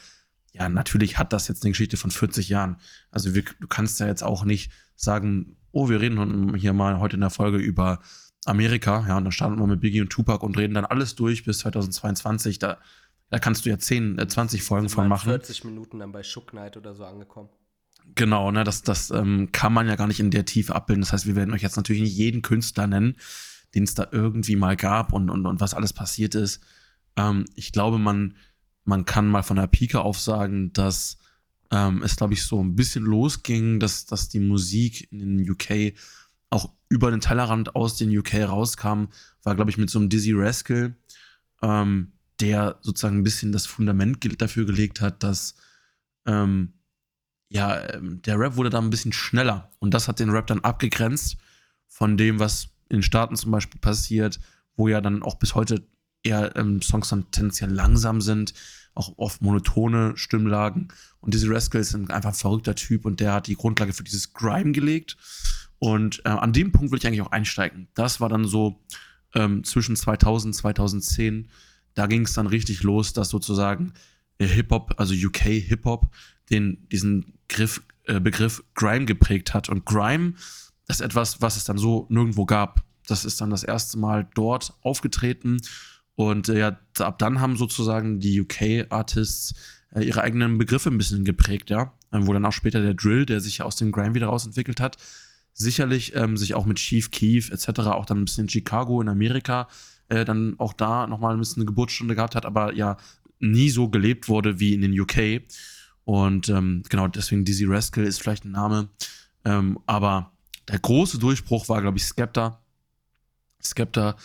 [0.53, 2.77] ja, natürlich hat das jetzt eine Geschichte von 40 Jahren.
[3.11, 7.15] Also wir, du kannst ja jetzt auch nicht sagen, oh, wir reden hier mal heute
[7.15, 7.99] in der Folge über
[8.45, 11.43] Amerika, ja, und dann starten wir mit Biggie und Tupac und reden dann alles durch
[11.43, 12.59] bis 2022.
[12.59, 12.77] Da,
[13.29, 15.29] da kannst du ja 10, 20 äh, Folgen von machen.
[15.29, 17.49] 40 Minuten dann bei Shook Knight oder so angekommen.
[18.13, 21.01] Genau, ne, das, das ähm, kann man ja gar nicht in der Tiefe abbilden.
[21.01, 23.15] Das heißt, wir werden euch jetzt natürlich nicht jeden Künstler nennen,
[23.73, 26.61] den es da irgendwie mal gab und, und, und was alles passiert ist.
[27.15, 28.35] Ähm, ich glaube, man,
[28.83, 31.17] man kann mal von der Pike auf sagen, dass
[31.71, 35.95] ähm, es, glaube ich, so ein bisschen losging, dass, dass die Musik in den UK
[36.89, 39.05] über den Tellerrand aus den UK rauskam,
[39.43, 40.95] war, glaube ich, mit so einem Dizzy Rascal,
[41.61, 45.55] ähm, der sozusagen ein bisschen das Fundament dafür gelegt hat, dass
[46.25, 46.73] ähm,
[47.49, 50.61] ja, ähm, der Rap wurde da ein bisschen schneller und das hat den Rap dann
[50.61, 51.37] abgegrenzt
[51.87, 54.39] von dem, was in Staaten zum Beispiel passiert,
[54.75, 55.87] wo ja dann auch bis heute
[56.23, 58.53] eher ähm, Songs dann tendenziell langsam sind,
[58.95, 60.89] auch oft monotone Stimmlagen.
[61.19, 64.33] Und diese Rascal ist einfach ein verrückter Typ und der hat die Grundlage für dieses
[64.33, 65.17] Grime gelegt.
[65.79, 67.87] Und äh, an dem Punkt will ich eigentlich auch einsteigen.
[67.93, 68.81] Das war dann so
[69.33, 71.49] ähm, zwischen 2000 2010.
[71.93, 73.93] Da ging es dann richtig los, dass sozusagen
[74.37, 76.07] äh, Hip-Hop, also UK Hip-Hop,
[76.49, 79.69] den, diesen Griff, äh, Begriff Grime geprägt hat.
[79.69, 80.33] Und Grime
[80.87, 82.83] ist etwas, was es dann so nirgendwo gab.
[83.07, 85.61] Das ist dann das erste Mal dort aufgetreten.
[86.15, 89.53] Und äh, ja, ab dann haben sozusagen die UK-Artists
[89.93, 91.93] äh, ihre eigenen Begriffe ein bisschen geprägt, ja.
[92.11, 94.97] Ähm, wo dann auch später der Drill, der sich aus dem Grime wieder rausentwickelt hat,
[95.55, 99.09] sicherlich ähm, sich auch mit Chief Keef etc., auch dann ein bisschen in Chicago in
[99.09, 99.67] Amerika,
[100.09, 102.97] äh, dann auch da nochmal ein bisschen eine Geburtsstunde gehabt hat, aber ja
[103.39, 105.41] nie so gelebt wurde wie in den UK.
[106.03, 108.89] Und ähm, genau, deswegen Dizzy Rascal ist vielleicht ein Name.
[109.43, 110.31] Ähm, aber
[110.67, 112.61] der große Durchbruch war, glaube ich, Skepta.
[113.63, 114.15] Skepta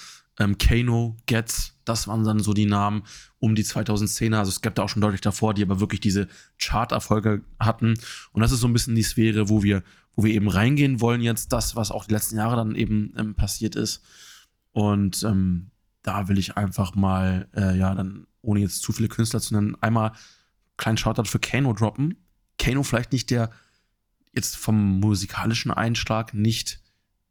[0.41, 3.03] ähm, Kano, Getz, das waren dann so die Namen
[3.39, 4.39] um die 2010er.
[4.39, 7.95] Also es gab da auch schon deutlich davor, die aber wirklich diese Chart-Erfolge hatten.
[8.33, 9.83] Und das ist so ein bisschen die Sphäre, wo wir,
[10.17, 13.35] wo wir eben reingehen wollen jetzt, das, was auch die letzten Jahre dann eben ähm,
[13.35, 14.03] passiert ist.
[14.73, 15.71] Und ähm,
[16.03, 19.77] da will ich einfach mal, äh, ja, dann, ohne jetzt zu viele Künstler zu nennen,
[19.83, 20.13] einmal
[20.79, 22.17] kleinen Shoutout für Kano droppen.
[22.59, 23.51] Kano vielleicht nicht der,
[24.33, 26.81] jetzt vom musikalischen Einschlag nicht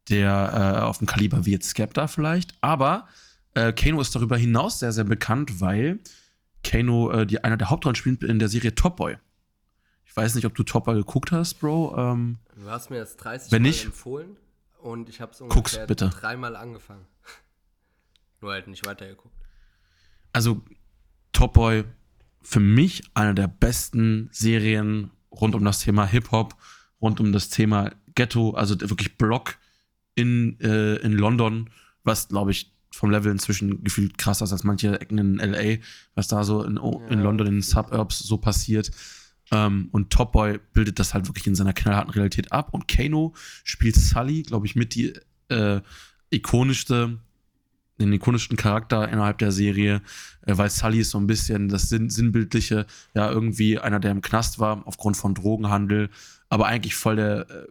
[0.09, 2.53] der äh, auf dem Kaliber wie jetzt Skepta vielleicht.
[2.61, 3.07] Aber
[3.53, 5.99] äh, Kano ist darüber hinaus sehr, sehr bekannt, weil
[6.63, 9.17] Kano äh, die, einer der Hauptrollen spielt in der Serie Top Boy.
[10.05, 11.95] Ich weiß nicht, ob du Top Boy geguckt hast, Bro.
[11.97, 14.37] Ähm, du hast mir das 30 wenn Mal nicht, empfohlen
[14.81, 16.09] und ich habe es ungefähr bitte.
[16.09, 17.05] dreimal angefangen.
[18.41, 19.35] Nur halt nicht weitergeguckt.
[20.33, 20.61] Also
[21.31, 21.85] Top Boy
[22.41, 26.55] für mich eine der besten Serien rund um das Thema Hip-Hop,
[27.01, 29.58] rund um das Thema Ghetto, also wirklich Block
[30.19, 31.69] in, äh, in London,
[32.03, 35.77] was, glaube ich, vom Level inzwischen gefühlt krasser ist als manche Ecken in LA,
[36.15, 37.07] was da so in, ja.
[37.07, 38.91] in London, in den Suburbs so passiert.
[39.51, 42.69] Ähm, und Top Boy bildet das halt wirklich in seiner knallharten Realität ab.
[42.71, 45.13] Und Kano spielt Sully, glaube ich, mit die
[45.49, 45.81] äh,
[46.29, 47.19] ikonischste,
[47.99, 50.01] den ikonischsten Charakter innerhalb der Serie,
[50.45, 54.21] äh, weil Sully ist so ein bisschen das Sinn, Sinnbildliche, ja, irgendwie einer, der im
[54.21, 56.09] Knast war aufgrund von Drogenhandel,
[56.49, 57.67] aber eigentlich voll der äh,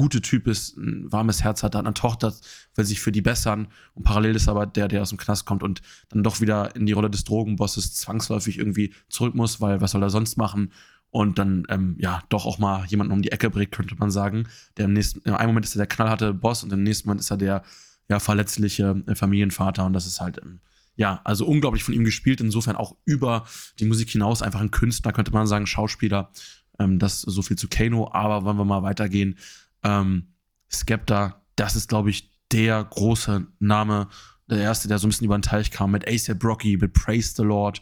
[0.00, 2.32] gute Typ ist, ein warmes Herz hat, hat eine Tochter,
[2.74, 5.62] will sich für die bessern und parallel ist aber der, der aus dem Knast kommt
[5.62, 9.90] und dann doch wieder in die Rolle des Drogenbosses zwangsläufig irgendwie zurück muss, weil was
[9.90, 10.72] soll er sonst machen?
[11.10, 14.48] Und dann, ähm, ja, doch auch mal jemanden um die Ecke bringt, könnte man sagen.
[14.78, 17.20] Der im nächsten, im einen Moment ist er der knallharte Boss und im nächsten Moment
[17.20, 17.62] ist er der,
[18.08, 20.60] ja, verletzliche äh, Familienvater und das ist halt, ähm,
[20.96, 23.44] ja, also unglaublich von ihm gespielt, insofern auch über
[23.80, 26.30] die Musik hinaus einfach ein Künstler, könnte man sagen, Schauspieler.
[26.78, 29.36] Ähm, das so viel zu Kano, aber wollen wir mal weitergehen,
[29.82, 30.34] ähm,
[30.70, 34.08] Skepta, das ist, glaube ich, der große Name,
[34.48, 37.34] der erste, der so ein bisschen über den Teich kam, mit ASAP Rocky, mit Praise
[37.36, 37.80] the Lord.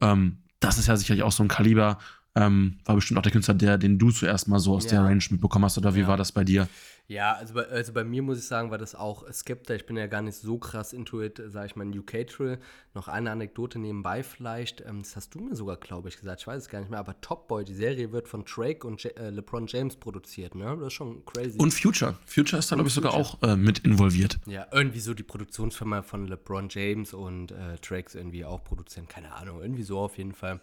[0.00, 1.98] Ähm, das ist ja sicherlich auch so ein Kaliber.
[2.38, 4.90] Ähm, war bestimmt auch der Künstler, der, den du zuerst mal so aus ja.
[4.90, 6.08] der Range mitbekommen hast, oder wie ja.
[6.08, 6.68] war das bei dir?
[7.08, 9.72] Ja, also bei, also bei mir muss ich sagen, war das auch Skepta.
[9.74, 12.58] Ich bin ja gar nicht so krass into it, sage ich mal, in UK-Trill.
[12.92, 14.82] Noch eine Anekdote nebenbei vielleicht.
[14.82, 16.42] Ähm, das hast du mir sogar, glaube ich, gesagt.
[16.42, 16.98] Ich weiß es gar nicht mehr.
[16.98, 20.54] Aber Top Boy, die Serie wird von Drake und J äh, LeBron James produziert.
[20.54, 20.76] Ne?
[20.78, 21.58] Das ist schon crazy.
[21.58, 22.14] Und Future.
[22.26, 24.38] Future ist da, glaube ich, sogar auch äh, mit involviert.
[24.44, 29.08] Ja, irgendwie so die Produktionsfirma von LeBron James und äh, Drakes irgendwie auch produzieren.
[29.08, 30.60] Keine Ahnung, irgendwie so auf jeden Fall.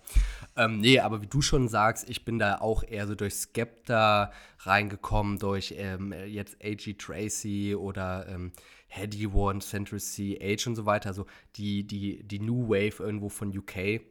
[0.55, 4.32] Ähm, nee, aber wie du schon sagst, ich bin da auch eher so durch Skepta
[4.59, 6.93] reingekommen, durch ähm, jetzt A.G.
[6.93, 8.51] Tracy oder ähm,
[8.88, 13.30] Hedy One, Central C, Age und so weiter, also die, die, die New Wave irgendwo
[13.30, 14.01] von UK.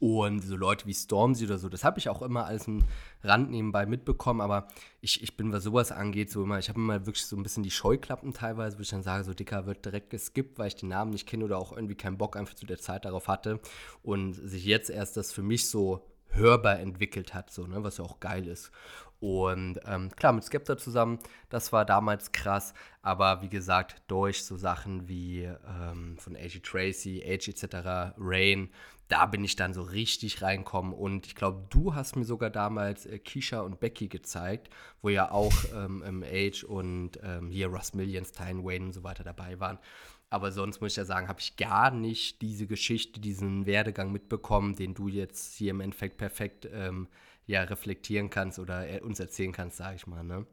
[0.00, 2.84] Und so Leute wie Stormzy oder so, das habe ich auch immer als ein
[3.22, 4.66] Rand nebenbei mitbekommen, aber
[5.02, 7.62] ich, ich bin, was sowas angeht, so immer, ich habe immer wirklich so ein bisschen
[7.62, 10.88] die Scheuklappen teilweise, wo ich dann sage, so Dicker wird direkt geskippt, weil ich den
[10.88, 13.60] Namen nicht kenne oder auch irgendwie keinen Bock einfach zu der Zeit darauf hatte
[14.02, 18.04] und sich jetzt erst das für mich so hörbar entwickelt hat, so, ne, was ja
[18.04, 18.70] auch geil ist.
[19.20, 21.18] Und ähm, klar, mit Skepta zusammen,
[21.50, 22.72] das war damals krass,
[23.02, 26.60] aber wie gesagt, durch so Sachen wie ähm, von A.G.
[26.60, 28.70] Tracy, Age etc., Rain,
[29.08, 30.94] da bin ich dann so richtig reinkommen.
[30.94, 34.70] Und ich glaube, du hast mir sogar damals äh, Keisha und Becky gezeigt,
[35.02, 39.24] wo ja auch ähm, Age und ähm, hier Russ Millions, Tyne Wayne und so weiter
[39.24, 39.78] dabei waren.
[40.30, 44.76] Aber sonst muss ich ja sagen, habe ich gar nicht diese Geschichte, diesen Werdegang mitbekommen,
[44.76, 47.08] den du jetzt hier im Endeffekt perfekt ähm,
[47.46, 50.22] ja, reflektieren kannst oder uns erzählen kannst, sage ich mal.
[50.22, 50.46] Ne?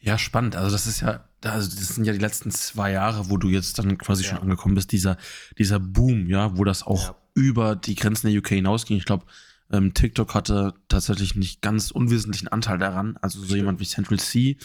[0.00, 0.54] Ja, spannend.
[0.54, 3.78] Also das ist ja, also das sind ja die letzten zwei Jahre, wo du jetzt
[3.78, 4.30] dann quasi ja.
[4.30, 5.16] schon angekommen bist, dieser,
[5.56, 7.16] dieser Boom, ja, wo das auch ja.
[7.34, 8.98] über die Grenzen der UK hinausging.
[8.98, 9.24] Ich glaube,
[9.72, 13.16] ähm, TikTok hatte tatsächlich nicht ganz unwesentlichen Anteil daran.
[13.22, 13.58] Also so Stimmt.
[13.58, 14.58] jemand wie Central C,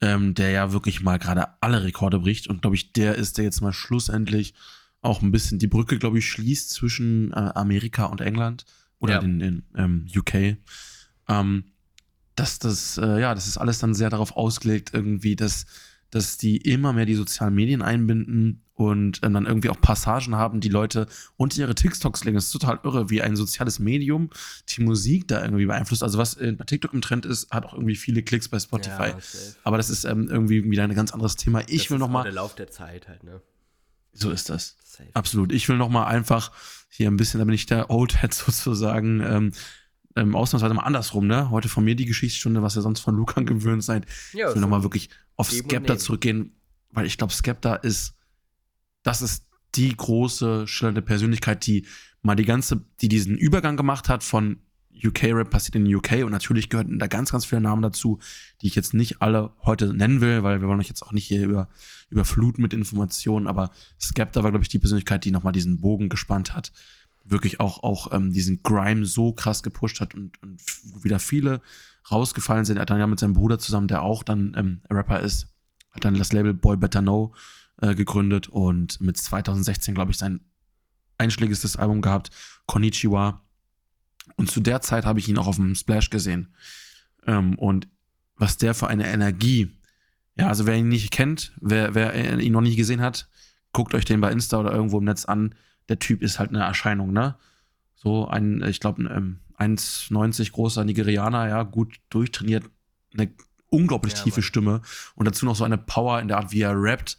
[0.00, 2.48] ähm, der ja wirklich mal gerade alle Rekorde bricht.
[2.48, 4.54] Und glaube ich, der ist, der jetzt mal schlussendlich
[5.00, 8.64] auch ein bisschen die Brücke, glaube ich, schließt zwischen äh, Amerika und England
[8.98, 9.20] oder ja.
[9.20, 10.56] den, den ähm, UK.
[11.28, 11.64] Ähm,
[12.34, 15.66] dass das, äh, ja, das ist alles dann sehr darauf ausgelegt, irgendwie, dass,
[16.10, 20.60] dass die immer mehr die sozialen Medien einbinden und äh, dann irgendwie auch Passagen haben,
[20.60, 22.36] die Leute unter ihre TikToks legen.
[22.36, 24.30] Das ist total irre, wie ein soziales Medium
[24.68, 26.04] die Musik da irgendwie beeinflusst.
[26.04, 29.08] Also was bei TikTok im Trend ist, hat auch irgendwie viele Klicks bei Spotify.
[29.08, 29.18] Ja,
[29.64, 31.62] Aber das ist ähm, irgendwie wieder ein ganz anderes Thema.
[31.66, 33.42] Ich das will noch mal der Lauf der Zeit halt, ne?
[34.12, 34.76] So ist das.
[34.84, 35.10] Safe.
[35.12, 35.52] Absolut.
[35.52, 36.52] Ich will noch mal einfach
[36.88, 39.52] hier ein bisschen, da bin ich der Old Head sozusagen, ähm,
[40.14, 41.50] ähm, ausnahmsweise mal andersrum, ne?
[41.50, 44.06] Heute von mir die Geschichtsstunde, was ihr sonst von Lucan gewöhnt seid.
[44.32, 46.52] Ja, ich will so nochmal wirklich auf Skepta zurückgehen,
[46.92, 48.14] weil ich glaube, Skepta ist,
[49.08, 51.86] das ist die große, schillernde Persönlichkeit, die
[52.20, 54.58] mal die ganze, die diesen Übergang gemacht hat von
[55.02, 58.18] UK-Rap passiert in UK und natürlich gehören da ganz, ganz viele Namen dazu,
[58.60, 61.24] die ich jetzt nicht alle heute nennen will, weil wir wollen euch jetzt auch nicht
[61.24, 61.70] hier über,
[62.10, 66.54] überfluten mit Informationen, aber Skepta war, glaube ich, die Persönlichkeit, die nochmal diesen Bogen gespannt
[66.54, 66.72] hat.
[67.24, 70.60] Wirklich auch, auch ähm, diesen Grime so krass gepusht hat und, und
[71.02, 71.62] wieder viele
[72.10, 72.76] rausgefallen sind.
[72.76, 75.46] Er hat dann ja mit seinem Bruder zusammen, der auch dann ähm, Rapper ist,
[75.92, 77.32] hat dann das Label Boy Better Know
[77.80, 80.40] äh, gegründet und mit 2016, glaube ich, sein
[81.18, 82.30] einschlägigstes Album gehabt,
[82.66, 83.42] Konnichiwa.
[84.36, 86.54] Und zu der Zeit habe ich ihn auch auf dem Splash gesehen.
[87.26, 87.88] Ähm, und
[88.36, 89.76] was der für eine Energie,
[90.36, 93.28] ja, also wer ihn nicht kennt, wer, wer ihn noch nie gesehen hat,
[93.72, 95.54] guckt euch den bei Insta oder irgendwo im Netz an
[95.88, 97.36] der Typ ist halt eine Erscheinung, ne?
[97.94, 102.64] So ein, ich glaube, ein 1,90 großer Nigerianer, ja, gut durchtrainiert,
[103.12, 103.30] eine
[103.70, 104.42] unglaublich ja, tiefe.
[104.42, 104.82] Stimme
[105.14, 107.18] und dazu noch so eine Power in der Art, wie er rappt.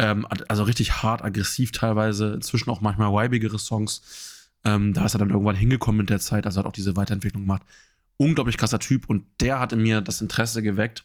[0.00, 4.48] Ähm, also richtig hart, aggressiv teilweise, inzwischen auch manchmal weibigere Songs.
[4.64, 7.42] Ähm, da ist er dann irgendwann hingekommen mit der Zeit, also hat auch diese Weiterentwicklung
[7.42, 7.62] gemacht.
[8.16, 11.04] Unglaublich krasser Typ und der hatte mir das Interesse geweckt,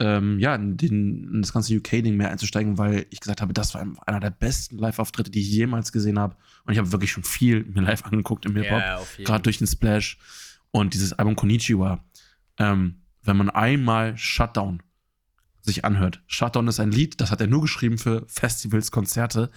[0.00, 3.74] ähm, ja, in, den, in das ganze UK-Ding mehr einzusteigen, weil ich gesagt habe, das
[3.74, 6.36] war einer der besten Live-Auftritte, die ich jemals gesehen habe.
[6.64, 9.66] Und ich habe wirklich schon viel mir live angeguckt im Hip-Hop, yeah, gerade durch den
[9.66, 10.18] Splash
[10.72, 12.04] und dieses Album Konnichiwa.
[12.58, 14.82] Ähm, wenn man einmal Shutdown
[15.62, 16.22] sich anhört.
[16.26, 19.50] Shutdown ist ein Lied, das hat er nur geschrieben für Festivals, Konzerte.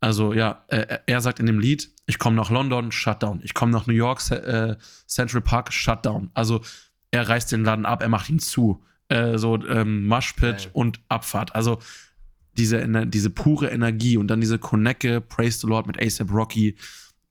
[0.00, 3.40] Also ja, er, er sagt in dem Lied, ich komme nach London, Shutdown.
[3.42, 6.30] Ich komme nach New York, äh, Central Park, Shutdown.
[6.34, 6.62] Also
[7.10, 10.70] er reißt den Laden ab, er macht ihn zu äh, so ähm, Mushpit okay.
[10.72, 11.54] und Abfahrt.
[11.54, 11.78] Also
[12.56, 16.76] diese, diese pure Energie und dann diese Konecke, Praise the Lord mit ASAP Rocky,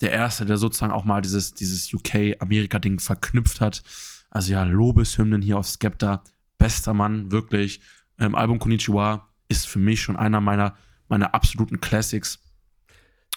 [0.02, 3.84] der erste, der sozusagen auch mal dieses, dieses UK-Amerika-Ding verknüpft hat.
[4.30, 6.24] Also ja, Lobeshymnen hier auf Skepta,
[6.58, 7.82] bester Mann, wirklich.
[8.20, 10.78] Ähm, Album Konnichiwa ist für mich schon einer meiner,
[11.08, 12.40] meiner absoluten Classics.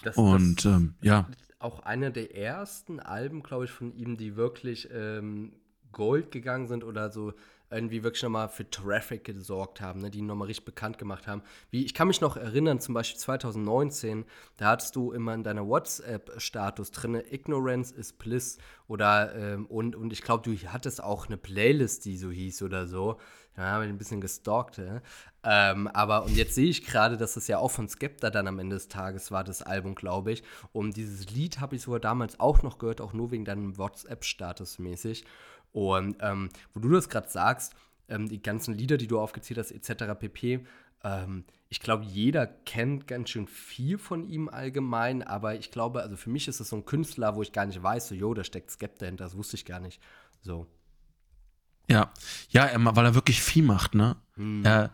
[0.03, 1.27] Das, und das ähm, ja.
[1.59, 5.53] Auch einer der ersten Alben, glaube ich, von ihm, die wirklich ähm,
[5.91, 7.33] Gold gegangen sind oder so
[7.71, 11.41] irgendwie wirklich nochmal für Traffic gesorgt haben, ne, die ihn nochmal richtig bekannt gemacht haben.
[11.69, 14.25] Wie, ich kann mich noch erinnern, zum Beispiel 2019,
[14.57, 18.57] da hattest du immer in deiner WhatsApp-Status drin, Ignorance is Bliss
[18.87, 22.87] oder ähm, und, und ich glaube, du hattest auch eine Playlist, die so hieß oder
[22.87, 23.17] so.
[23.57, 25.01] Ja, haben wir ein bisschen gestalkt, ja.
[25.43, 28.59] ähm, aber und jetzt sehe ich gerade, dass das ja auch von Skepta dann am
[28.59, 30.43] Ende des Tages war, das Album, glaube ich.
[30.71, 34.79] Und dieses Lied habe ich sogar damals auch noch gehört, auch nur wegen deinem WhatsApp-Status
[34.79, 35.25] mäßig.
[35.71, 37.73] Und ähm, wo du das gerade sagst,
[38.09, 40.19] ähm, die ganzen Lieder, die du aufgezählt hast, etc.
[40.19, 40.65] pp.
[41.03, 46.17] Ähm, ich glaube, jeder kennt ganz schön viel von ihm allgemein, aber ich glaube, also
[46.17, 48.43] für mich ist es so ein Künstler, wo ich gar nicht weiß, so, jo, da
[48.43, 50.01] steckt Skepta hinter, das wusste ich gar nicht.
[50.41, 50.67] So.
[51.89, 52.11] Ja,
[52.49, 54.17] ja, weil er wirklich viel macht, ne?
[54.35, 54.65] Hm.
[54.65, 54.91] Er,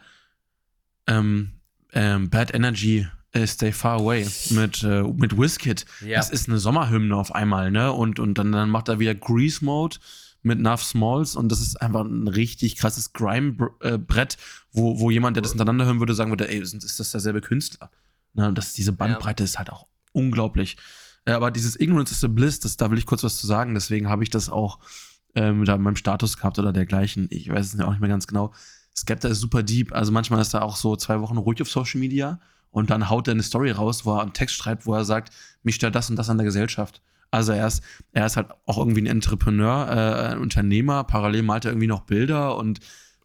[1.07, 1.53] ähm,
[1.93, 5.85] ähm, Bad Energy, äh, Stay Far Away mit, äh, mit Wizkid.
[6.01, 6.17] Ja.
[6.17, 7.91] Das ist eine Sommerhymne auf einmal, ne?
[7.91, 9.97] Und, und dann, dann macht er wieder Grease Mode
[10.41, 14.37] mit Nuff Smalls und das ist einfach ein richtig krasses Grime-Brett,
[14.71, 17.41] wo, wo jemand, der das hintereinander hören würde, sagen würde, ey, ist ist das derselbe
[17.41, 17.89] Künstler?
[18.33, 18.47] Ne?
[18.47, 20.77] Und das, diese Bandbreite ist halt auch unglaublich.
[21.25, 23.73] Äh, aber dieses Ignorance is a Bliss, das, da will ich kurz was zu sagen,
[23.73, 24.79] deswegen habe ich das auch
[25.35, 27.27] ähm, da in meinem Status gehabt oder dergleichen.
[27.29, 28.53] Ich weiß es auch nicht mehr ganz genau.
[28.95, 29.93] Skepta ist super deep.
[29.93, 32.39] Also manchmal ist er auch so zwei Wochen ruhig auf Social Media
[32.71, 35.33] und dann haut er eine Story raus, wo er einen Text schreibt, wo er sagt,
[35.63, 37.01] mich stört das und das an der Gesellschaft.
[37.37, 37.83] Also er ist,
[38.13, 41.03] er ist halt auch irgendwie ein Entrepreneur, äh, ein Unternehmer.
[41.03, 42.79] Parallel malt er irgendwie noch Bilder und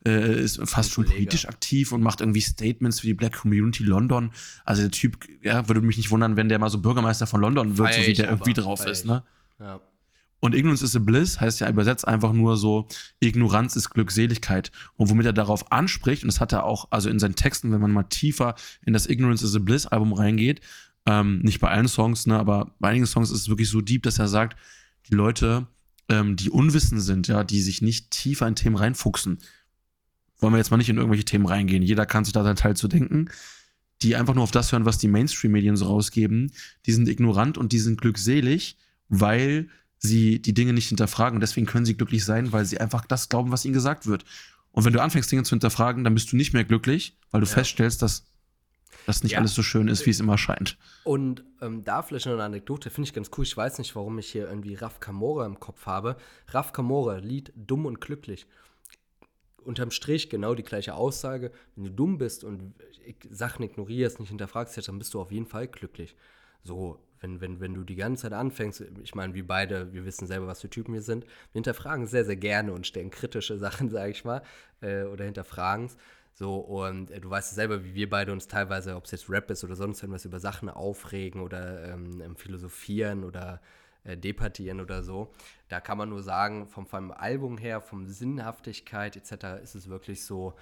[0.07, 4.33] äh, ist fast schon politisch aktiv und macht irgendwie Statements für die Black Community London.
[4.67, 7.79] Also der Typ, ja, würde mich nicht wundern, wenn der mal so Bürgermeister von London
[7.79, 9.23] wird, Feier so wie der irgendwie drauf feier ist, ne?
[9.59, 9.81] Ja.
[10.41, 12.89] Und Ignorance is a Bliss heißt ja übersetzt einfach nur so,
[13.21, 14.73] Ignoranz ist Glückseligkeit.
[14.97, 17.81] Und womit er darauf anspricht, und das hat er auch, also in seinen Texten, wenn
[17.81, 20.61] man mal tiefer in das Ignorance is a Bliss Album reingeht,
[21.07, 24.03] ähm, nicht bei allen Songs, ne, aber bei einigen Songs ist es wirklich so deep,
[24.05, 24.57] dass er sagt,
[25.11, 25.67] die Leute,
[26.09, 29.39] ähm, die unwissend sind, ja, die sich nicht tiefer in Themen reinfuchsen,
[30.39, 31.83] wollen wir jetzt mal nicht in irgendwelche Themen reingehen.
[31.83, 33.29] Jeder kann sich da seinen Teil zu denken.
[34.03, 36.51] Die einfach nur auf das hören, was die Mainstream-Medien so rausgeben,
[36.87, 38.77] die sind ignorant und die sind glückselig,
[39.09, 41.37] weil sie die Dinge nicht hinterfragen.
[41.37, 44.25] Und deswegen können sie glücklich sein, weil sie einfach das glauben, was ihnen gesagt wird.
[44.73, 47.47] Und wenn du anfängst, Dinge zu hinterfragen, dann bist du nicht mehr glücklich, weil du
[47.47, 47.53] Ja.
[47.53, 48.25] feststellst, dass
[49.07, 49.39] das nicht Ja.
[49.39, 50.79] alles so schön ist, wie es immer scheint.
[51.05, 53.45] Und ähm, da vielleicht noch eine Anekdote, finde ich ganz cool.
[53.45, 56.17] Ich weiß nicht, warum ich hier irgendwie Raf Kamora im Kopf habe.
[56.49, 58.47] Raf Kamora, Lied Dumm und Glücklich.
[59.65, 61.53] Unterm Strich genau die gleiche Aussage.
[61.77, 62.75] Wenn du dumm bist und
[63.31, 66.17] Sachen ignorierst, nicht hinterfragst, dann bist du auf jeden Fall glücklich.
[66.65, 70.27] So, wenn, wenn, wenn du die ganze Zeit anfängst, ich meine, wir beide, wir wissen
[70.27, 73.89] selber, was für Typen wir sind, wir hinterfragen sehr, sehr gerne und stellen kritische Sachen,
[73.91, 74.43] sage ich mal,
[74.81, 75.97] äh, oder hinterfragen es.
[76.35, 79.29] So, und äh, du weißt ja selber, wie wir beide uns teilweise, ob es jetzt
[79.29, 83.61] Rap ist oder sonst irgendwas, über Sachen aufregen oder ähm, ähm, philosophieren oder
[84.05, 85.33] äh, debattieren oder so.
[85.69, 89.63] Da kann man nur sagen, vom, vom Album her, vom Sinnhaftigkeit etc.
[89.63, 90.55] ist es wirklich so,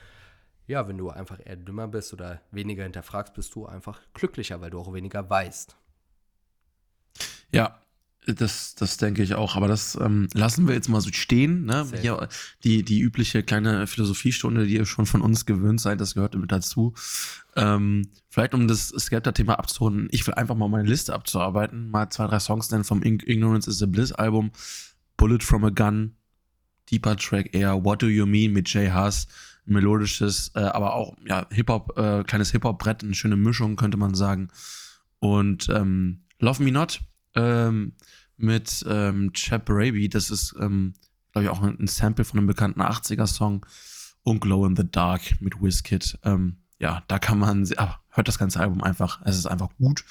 [0.66, 4.71] ja, wenn du einfach eher dümmer bist oder weniger hinterfragst, bist du einfach glücklicher, weil
[4.71, 5.77] du auch weniger weißt.
[7.53, 7.80] Ja,
[8.35, 9.57] das, das denke ich auch.
[9.57, 11.64] Aber das ähm, lassen wir jetzt mal so stehen.
[11.64, 11.87] Ne?
[12.01, 12.28] Hier,
[12.64, 16.53] die, die übliche kleine Philosophiestunde, die ihr schon von uns gewöhnt seid, das gehört mit
[16.53, 16.95] dazu.
[17.57, 21.91] Ähm, vielleicht um das Skepta-Thema abzurunden, ich will einfach mal meine Liste abzuarbeiten.
[21.91, 24.51] Mal zwei, drei Songs nennen vom Ig- Ignorance is a Bliss Album.
[25.16, 26.14] Bullet from a Gun,
[26.91, 29.26] Deeper Track Air, What Do You Mean mit Jay Haas,
[29.66, 34.49] melodisches, äh, aber auch ja, Hip-Hop, äh, kleines Hip-Hop-Brett, eine schöne Mischung, könnte man sagen.
[35.18, 37.03] Und ähm, Love Me Not
[37.35, 37.93] ähm,
[38.43, 40.95] mit ähm, Chap Raby, das ist, ähm,
[41.32, 43.66] glaube ich, auch ein, Sample von einem bekannten 80er-Song.
[44.22, 46.18] Und Glow in the Dark mit Wizkid.
[46.24, 50.05] Ähm, ja, da kann man, ah, hört das ganze Album einfach, es ist einfach gut.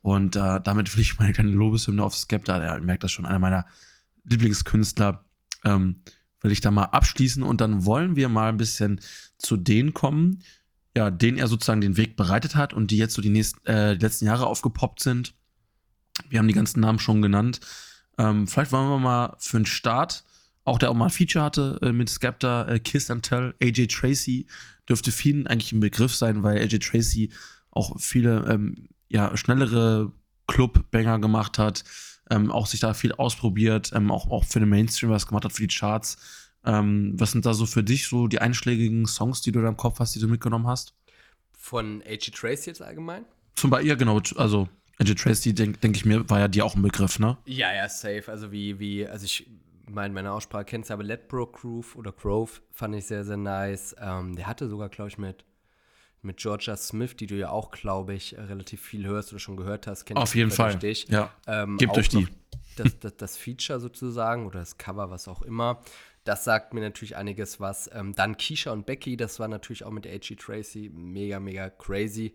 [0.00, 3.38] Und äh, damit will ich meine kleine Lobeshymne auf Skepta, der merkt das schon, einer
[3.38, 3.66] meiner
[4.24, 5.24] Lieblingskünstler,
[5.64, 6.02] ähm,
[6.40, 9.00] will ich da mal abschließen und dann wollen wir mal ein bisschen
[9.38, 10.42] zu denen kommen,
[10.96, 13.96] ja, denen er sozusagen den Weg bereitet hat und die jetzt so die, nächsten, äh,
[13.96, 15.34] die letzten Jahre aufgepoppt sind.
[16.28, 17.60] Wir haben die ganzen Namen schon genannt.
[18.18, 20.24] Ähm, vielleicht wollen wir mal für einen Start,
[20.64, 23.88] auch der auch mal ein Feature hatte äh, mit Skepta, äh, Kiss and Tell, AJ
[23.88, 24.46] Tracy,
[24.88, 27.32] dürfte vielen eigentlich ein Begriff sein, weil AJ Tracy
[27.70, 30.12] auch viele ähm, ja, schnellere
[30.46, 31.84] Club-Banger gemacht hat,
[32.30, 35.52] ähm, auch sich da viel ausprobiert, ähm, auch, auch für den Mainstream was gemacht hat,
[35.52, 36.18] für die Charts.
[36.64, 39.76] Ähm, was sind da so für dich so die einschlägigen Songs, die du da im
[39.76, 40.94] Kopf hast, die du mitgenommen hast?
[41.56, 42.30] Von A.G.
[42.30, 43.24] Trace jetzt allgemein?
[43.54, 44.68] Zum Beispiel, ja, genau, also
[44.98, 47.38] AJ Tracy, denke denk ich mir, war ja dir auch ein Begriff, ne?
[47.46, 48.24] Ja, ja, safe.
[48.28, 49.48] Also wie, wie, also ich
[49.88, 53.94] meine, meine Aussprache kennst du, aber Letbro Groove oder Grove fand ich sehr, sehr nice.
[54.00, 55.44] Ähm, der hatte sogar, glaube ich, mit,
[56.22, 59.86] mit Georgia Smith, die du ja auch, glaube ich, relativ viel hörst oder schon gehört
[59.86, 60.04] hast.
[60.04, 60.76] kenn ich Auf jeden Fall.
[60.76, 61.08] Dich.
[61.08, 61.30] Ja.
[61.46, 62.28] Ähm, Gebt euch die.
[62.76, 65.82] Das, das, das Feature sozusagen oder das Cover, was auch immer.
[66.24, 67.90] Das sagt mir natürlich einiges was.
[67.92, 70.36] Ähm, dann Keisha und Becky, das war natürlich auch mit A.G.
[70.36, 72.34] Tracy mega, mega crazy.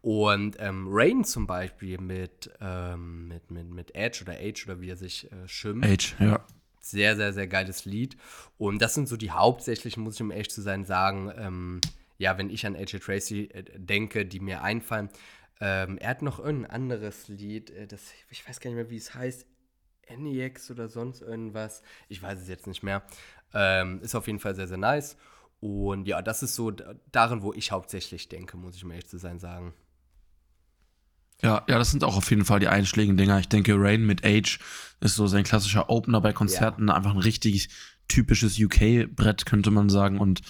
[0.00, 4.90] Und ähm, Rain zum Beispiel mit, ähm, mit, mit, mit Edge oder Age oder wie
[4.90, 5.88] er sich äh, schimpft.
[5.88, 6.44] Age, ja.
[6.80, 8.16] Sehr, sehr, sehr geiles Lied.
[8.56, 11.80] Und das sind so die hauptsächlichen, muss ich um echt zu sein, sagen, ähm,
[12.16, 15.10] ja, wenn ich an AJ Tracy äh, denke, die mir einfallen.
[15.60, 18.96] Ähm, er hat noch irgendein anderes Lied, äh, das, ich weiß gar nicht mehr, wie
[18.96, 19.46] es heißt.
[20.16, 21.82] NEX oder sonst irgendwas.
[22.08, 23.02] Ich weiß es jetzt nicht mehr.
[23.54, 25.16] Ähm, ist auf jeden Fall sehr, sehr nice.
[25.60, 26.70] Und ja, das ist so
[27.10, 29.74] darin, wo ich hauptsächlich denke, muss ich mir echt zu sein sagen.
[31.42, 33.38] Ja, ja, das sind auch auf jeden Fall die einschlägigen Dinger.
[33.38, 34.58] Ich denke, Rain mit Age
[35.00, 37.68] ist so sein klassischer Opener bei Konzerten, einfach ein richtig
[38.08, 40.18] typisches UK-Brett, könnte man sagen.
[40.18, 40.40] Und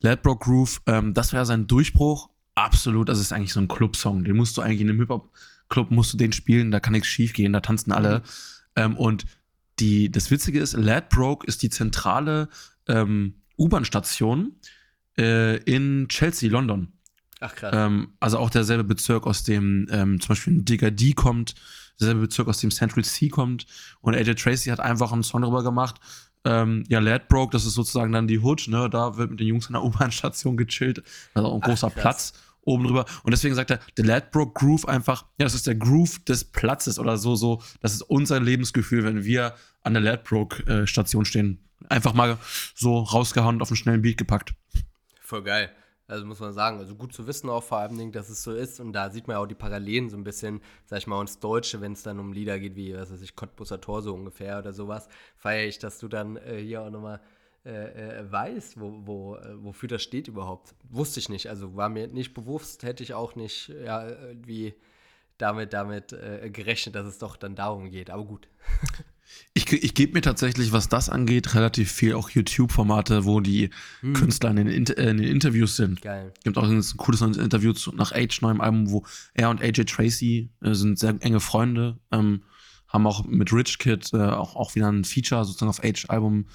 [0.00, 2.28] Ladbroke Groove, ähm, das wäre sein Durchbruch.
[2.54, 4.24] Absolut, das ist eigentlich so ein Club-Song.
[4.24, 7.32] Den musst du eigentlich in einem Hip-Hop-Club musst du den spielen, da kann nichts schief
[7.32, 8.22] gehen, da tanzen alle.
[8.76, 9.24] Ähm, und
[9.78, 12.48] die, das Witzige ist, Ladbroke ist die zentrale
[12.86, 14.56] ähm, U-Bahn-Station
[15.18, 16.92] äh, in Chelsea, London.
[17.40, 17.74] Ach krass.
[17.76, 21.54] Ähm, also auch derselbe Bezirk, aus dem ähm, zum Beispiel Digger D kommt,
[22.00, 23.66] derselbe Bezirk, aus dem Central C kommt.
[24.00, 25.96] Und AJ Tracy hat einfach einen Song darüber gemacht.
[26.44, 28.88] Ähm, ja, Ladbroke, das ist sozusagen dann die Hood, ne?
[28.90, 31.02] Da wird mit den Jungs an der U-Bahn-Station gechillt.
[31.32, 32.02] Also auch ein Ach, großer krass.
[32.02, 32.32] Platz
[32.64, 33.04] oben drüber.
[33.22, 36.98] Und deswegen sagt er, der Ladbroke Groove einfach, ja, das ist der Groove des Platzes
[36.98, 37.62] oder so, so.
[37.80, 41.58] Das ist unser Lebensgefühl, wenn wir an der Ladbroke-Station äh, stehen.
[41.88, 42.38] Einfach mal
[42.74, 44.54] so rausgehauen und auf einen schnellen Beat gepackt.
[45.20, 45.70] Voll geil.
[46.06, 48.78] Also muss man sagen, also gut zu wissen auch vor allem, dass es so ist.
[48.78, 51.80] Und da sieht man auch die Parallelen so ein bisschen, sag ich mal, ins Deutsche,
[51.80, 54.74] wenn es dann um Lieder geht, wie, was weiß ich, Cottbusser Tor so ungefähr oder
[54.74, 57.20] sowas, feiere ich, dass du dann äh, hier auch nochmal
[57.64, 60.74] äh, äh, weißt, wo, wo, äh, wofür das steht überhaupt.
[60.90, 61.48] Wusste ich nicht.
[61.48, 64.74] Also war mir nicht bewusst, hätte ich auch nicht ja, irgendwie
[65.38, 68.10] damit, damit äh, gerechnet, dass es doch dann darum geht.
[68.10, 68.48] Aber gut.
[69.54, 74.12] Ich, ich gebe mir tatsächlich, was das angeht, relativ viel auch YouTube-Formate, wo die hm.
[74.12, 76.02] Künstler in den, Inter äh, in den, Interviews sind.
[76.02, 76.30] Geil.
[76.36, 79.86] Es gibt auch ein cooles Interview zu, nach Age neuem Album, wo er und AJ
[79.86, 82.42] Tracy äh, sind sehr enge Freunde, ähm,
[82.86, 86.46] haben auch mit Rich Kid äh, auch, auch wieder ein Feature sozusagen auf Age-Album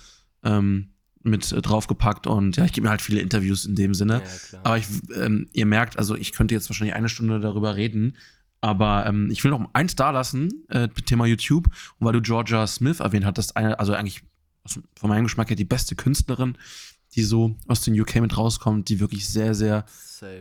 [0.43, 0.89] ähm,
[1.23, 4.21] mit äh, draufgepackt und ja, ich gebe mir halt viele Interviews in dem Sinne.
[4.51, 8.15] Ja, Aber ich, ähm, ihr merkt, also ich könnte jetzt wahrscheinlich eine Stunde darüber reden,
[8.61, 11.67] aber ähm, ich will noch eins da lassen, äh, Thema YouTube,
[11.97, 14.23] und weil du Georgia Smith erwähnt hattest, eine, also eigentlich
[14.65, 16.57] von meinem Geschmack her die beste Künstlerin,
[17.15, 19.85] die so aus den UK mit rauskommt, die wirklich sehr, sehr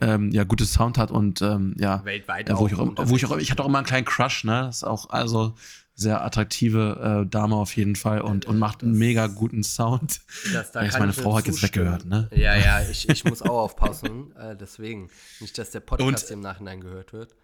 [0.01, 3.25] ähm, ja, gutes Sound hat und ähm, ja, weltweit äh, wo, ich auch, wo ich
[3.27, 4.63] auch, ich hatte auch immer einen kleinen Crush, ne?
[4.67, 5.55] Das ist auch also
[5.99, 10.21] sehr attraktive äh, Dame auf jeden Fall und, und macht einen mega guten Sound.
[10.53, 12.31] Das, da meine Frau hat jetzt weggehört, ne?
[12.33, 15.11] Ja, ja, ich, ich muss auch aufpassen, äh, deswegen.
[15.41, 17.35] Nicht, dass der Podcast und, im Nachhinein gehört wird.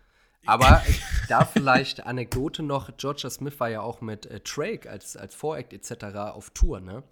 [0.46, 0.82] Aber
[1.28, 5.72] da vielleicht Anekdote noch, Georgia Smith war ja auch mit äh, Drake als, als Voract
[5.72, 6.04] etc.
[6.16, 7.02] auf Tour, ne?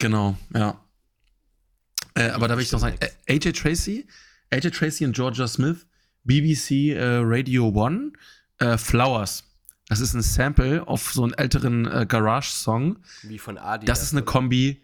[0.00, 0.80] Genau, ja.
[2.14, 4.08] Äh, aber da will ich noch sagen, äh, AJ Tracy,
[4.50, 5.86] AJ Tracy und Georgia Smith,
[6.24, 8.12] BBC äh, Radio One,
[8.58, 9.44] äh, Flowers.
[9.88, 12.98] Das ist ein Sample auf so einen älteren äh, Garage-Song.
[13.22, 13.86] Wie von Adi.
[13.86, 14.32] Das ist eine oder?
[14.32, 14.82] Kombi.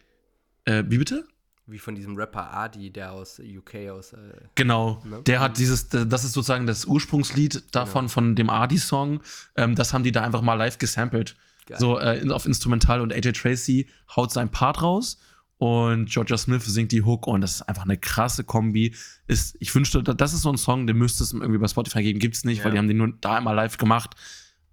[0.66, 1.26] wie bitte?
[1.66, 4.12] Wie von diesem Rapper Adi, der aus UK aus.
[4.12, 4.16] Äh,
[4.54, 5.22] genau, ne?
[5.22, 8.12] der hat dieses, das ist sozusagen das Ursprungslied davon, genau.
[8.12, 9.22] von dem Adi-Song.
[9.56, 11.36] Ähm, das haben die da einfach mal live gesampelt.
[11.66, 11.78] Geil.
[11.78, 15.18] So äh, auf Instrumental und AJ Tracy haut sein Part raus
[15.56, 18.94] und Georgia Smith singt die Hook und das ist einfach eine krasse Kombi.
[19.26, 22.18] Ist, ich wünschte, das ist so ein Song, den müsste es irgendwie bei Spotify geben,
[22.18, 22.64] gibt es nicht, ja.
[22.64, 24.16] weil die haben den nur da einmal live gemacht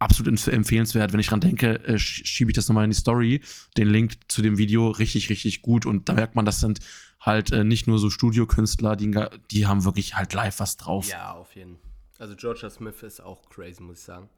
[0.02, 1.14] absolut empfehlenswert.
[1.14, 3.42] Wenn ich dran denke, äh, schiebe ich das nochmal in die Story.
[3.78, 5.86] Den Link zu dem Video richtig, richtig gut.
[5.86, 6.80] Und da merkt man, das sind
[7.20, 9.14] halt äh, nicht nur so Studiokünstler, die,
[9.52, 11.08] die haben wirklich halt live was drauf.
[11.10, 11.92] Ja, auf jeden Fall.
[12.18, 14.30] Also Georgia Smith ist auch crazy, muss ich sagen.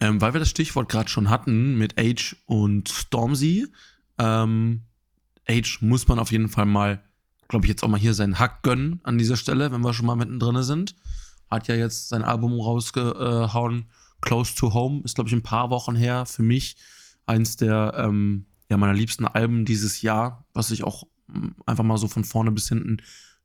[0.00, 3.66] Ähm, weil wir das Stichwort gerade schon hatten mit Age und Stormzy.
[4.18, 4.82] Ähm,
[5.48, 7.02] Age muss man auf jeden Fall mal,
[7.48, 10.06] glaube ich, jetzt auch mal hier seinen Hack gönnen an dieser Stelle, wenn wir schon
[10.06, 10.94] mal mittendrin sind
[11.50, 13.90] hat ja jetzt sein Album rausgehauen.
[14.20, 16.26] Close to Home ist, glaube ich, ein paar Wochen her.
[16.26, 16.76] Für mich
[17.26, 21.98] eins der ähm, ja, meiner liebsten Alben dieses Jahr, was ich auch mm, einfach mal
[21.98, 22.98] so von vorne bis hinten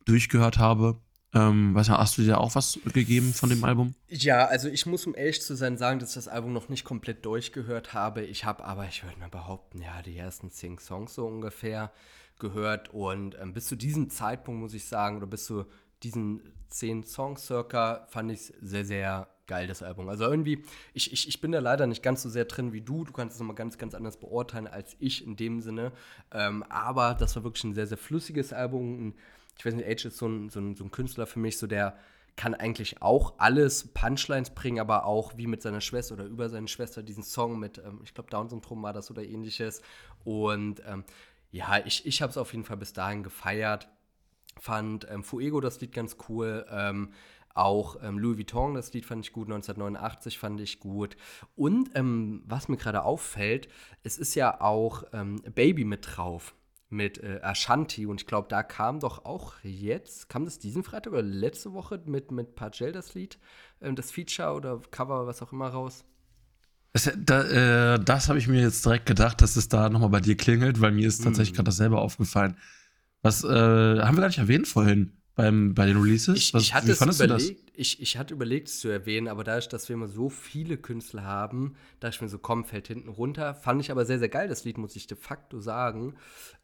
[0.06, 1.02] durchgehört habe.
[1.34, 3.96] Ähm, weißt du, hast du dir auch was gegeben von dem Album?
[4.08, 6.86] Ja, also ich muss um ehrlich zu sein sagen, dass ich das Album noch nicht
[6.86, 8.24] komplett durchgehört habe.
[8.24, 11.92] Ich habe aber, ich würde mal behaupten, ja, die ersten zehn Songs so ungefähr
[12.40, 12.94] gehört.
[12.94, 15.66] Und ähm, bis zu diesem Zeitpunkt muss ich sagen, oder bis zu
[16.06, 20.10] diesen zehn Songs circa fand ich sehr, sehr geil, das Album.
[20.10, 23.04] Also irgendwie, ich, ich, ich bin da leider nicht ganz so sehr drin wie du.
[23.04, 25.92] Du kannst es nochmal ganz, ganz anders beurteilen als ich in dem Sinne.
[26.32, 29.14] Ähm, aber das war wirklich ein sehr, sehr flüssiges Album.
[29.58, 31.68] Ich weiß nicht, Age ist so ein, so ein, so ein Künstler für mich, so
[31.68, 31.98] der
[32.36, 36.68] kann eigentlich auch alles Punchlines bringen, aber auch wie mit seiner Schwester oder über seine
[36.68, 39.82] Schwester diesen Song mit, ähm, ich glaube, Down-Syndrom war das oder ähnliches.
[40.26, 41.06] Und ähm,
[41.52, 43.88] ja, ich, ich habe es auf jeden Fall bis dahin gefeiert
[44.60, 46.66] fand ähm, Fuego das Lied ganz cool.
[46.70, 47.10] Ähm,
[47.56, 51.16] auch ähm, Louis Vuitton, das Lied fand ich gut, 1989 fand ich gut.
[51.56, 53.70] Und ähm, was mir gerade auffällt,
[54.04, 56.54] es ist ja auch ähm, Baby mit drauf,
[56.90, 58.06] mit äh, Ashanti.
[58.06, 62.02] Und ich glaube, da kam doch auch jetzt, kam das diesen Freitag oder letzte Woche
[62.06, 63.40] mit, mit Pagel das Lied,
[63.82, 66.04] ähm, das Feature oder Cover, was auch immer raus?
[66.92, 70.22] Das, da, äh, das habe ich mir jetzt direkt gedacht, dass es da nochmal bei
[70.22, 71.56] dir klingelt, weil mir ist tatsächlich mm.
[71.56, 72.58] gerade dasselbe aufgefallen.
[73.26, 76.38] Was äh, haben wir gar nicht erwähnt vorhin beim, bei den Releases?
[76.38, 77.72] Ich, Was, ich hatte es überlegt.
[77.74, 81.24] ich, ich hatte überlegt, es zu erwähnen, aber dadurch, dass wir immer so viele Künstler
[81.24, 83.56] haben, dachte ich mir so, komm, fällt hinten runter.
[83.56, 86.14] Fand ich aber sehr, sehr geil, das Lied, muss ich de facto sagen.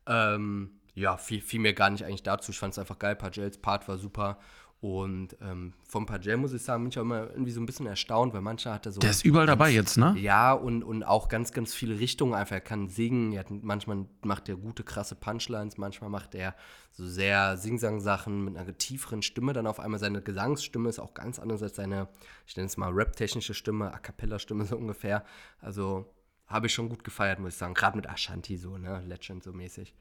[0.05, 2.51] Ähm, ja, viel, viel mehr gar nicht eigentlich dazu.
[2.51, 3.16] Ich fand es einfach geil.
[3.16, 4.38] Pagels Part war super.
[4.82, 7.86] Und ähm, vom Pagel muss ich sagen, bin ich auch immer irgendwie so ein bisschen
[7.86, 9.00] erstaunt, weil mancher hat er so.
[9.00, 10.16] Der ist überall dabei jetzt, ne?
[10.18, 12.56] Ja, und, und auch ganz, ganz viele Richtungen einfach.
[12.56, 16.56] Er kann singen, er hat, manchmal macht er gute, krasse Punchlines, manchmal macht er
[16.90, 19.54] so sehr Singsang-Sachen mit einer tieferen Stimme.
[19.54, 22.08] Dann auf einmal seine Gesangsstimme ist auch ganz anders als seine,
[22.48, 25.24] ich nenne es mal rap-technische Stimme, A Cappella-Stimme so ungefähr.
[25.60, 26.12] Also
[26.48, 27.76] habe ich schon gut gefeiert, muss ich sagen.
[27.76, 29.04] Gerade mit Ashanti so, ne?
[29.06, 29.94] Legend so mäßig.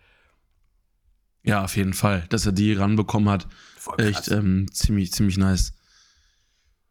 [1.43, 2.27] Ja, auf jeden Fall.
[2.29, 3.49] Dass er die ranbekommen hat,
[3.99, 5.73] echt ähm, ziemlich, ziemlich nice.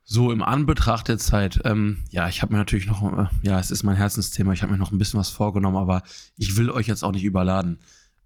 [0.04, 3.70] So, im Anbetracht der Zeit, ähm, ja, ich habe mir natürlich noch, äh, ja, es
[3.70, 6.02] ist mein Herzensthema, ich habe mir noch ein bisschen was vorgenommen, aber
[6.36, 7.78] ich will euch jetzt auch nicht überladen.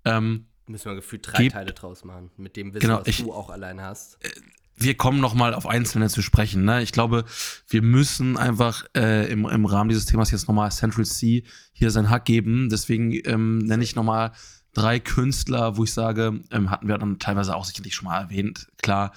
[0.06, 3.34] Ähm, Müssen wir gefühlt drei Teile draus machen, mit dem Wissen, genau, was ich, du
[3.34, 4.24] auch allein hast.
[4.24, 4.30] Äh,
[4.78, 6.64] wir kommen noch mal auf Einzelne zu sprechen.
[6.64, 6.82] Ne?
[6.82, 7.26] Ich glaube,
[7.68, 11.44] wir müssen einfach äh, im, im Rahmen dieses Themas jetzt noch mal Central C
[11.74, 12.70] hier seinen Hack geben.
[12.70, 14.32] Deswegen ähm, nenne ich noch mal
[14.74, 18.68] drei Künstler, wo ich sage, ähm, hatten wir dann teilweise auch sicherlich schon mal erwähnt,
[18.82, 19.14] klar,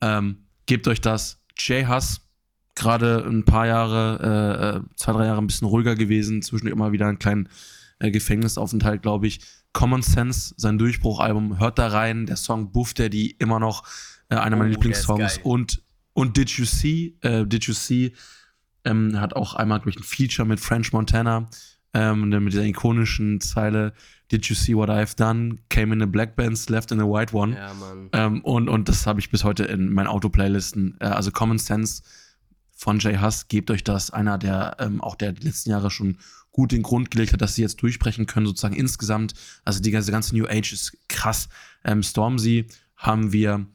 [0.00, 1.40] ähm, gebt euch das.
[1.58, 2.20] Jay Huss,
[2.74, 6.92] gerade ein paar Jahre, äh, äh, zwei, drei Jahre ein bisschen ruhiger gewesen, zwischendurch immer
[6.92, 7.48] wieder einen kleinen
[7.98, 9.40] äh, Gefängnisaufenthalt, glaube ich.
[9.72, 13.84] Common Sense, sein Durchbruchalbum, hört da rein, der Song Buff Daddy, immer noch
[14.28, 15.40] äh, einer meiner oh, Lieblingssongs.
[15.42, 15.82] und,
[16.12, 18.12] und Did You See, äh, Did You See,
[18.84, 21.48] ähm, hat auch einmal, glaube ich, ein Feature mit French Montana,
[21.94, 23.94] ähm, mit dieser ikonischen Zeile
[24.32, 25.58] Did you see what I've done?
[25.68, 27.54] Came in a black band, left in a white one.
[27.54, 28.08] Ja, Mann.
[28.12, 30.96] Ähm, und, und das habe ich bis heute in meinen Autoplaylisten.
[31.00, 32.02] Äh, also Common Sense
[32.74, 34.10] von Jay Huss, gebt euch das.
[34.10, 36.16] Einer, der ähm, auch der letzten Jahre schon
[36.50, 39.34] gut den Grund gelegt hat, dass sie jetzt durchbrechen können, sozusagen insgesamt.
[39.64, 41.50] Also die ganze, ganze New Age ist krass.
[41.84, 42.66] Ähm, Stormzy
[42.96, 43.66] haben wir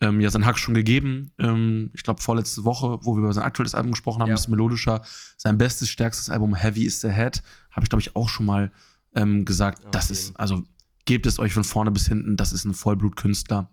[0.00, 1.32] ähm, ja seinen Hack schon gegeben.
[1.38, 4.34] Ähm, ich glaube, vorletzte Woche, wo wir über sein aktuelles Album gesprochen haben, ja.
[4.34, 5.02] ist melodischer.
[5.36, 7.42] Sein bestes, stärkstes Album, Heavy is the Head,
[7.72, 8.70] habe ich, glaube ich, auch schon mal
[9.14, 9.88] ähm, gesagt, okay.
[9.92, 10.64] das ist, also
[11.04, 13.70] gebt es euch von vorne bis hinten, das ist ein Vollblutkünstler.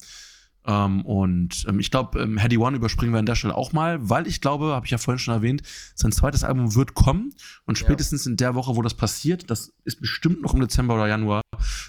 [0.67, 4.09] Ähm, und ähm, ich glaube, ähm, Heady One überspringen wir an der Stelle auch mal,
[4.09, 5.61] weil ich glaube, habe ich ja vorhin schon erwähnt,
[5.93, 7.33] sein zweites Album wird kommen
[7.65, 8.31] und spätestens ja.
[8.31, 11.41] in der Woche, wo das passiert, das ist bestimmt noch im Dezember oder Januar,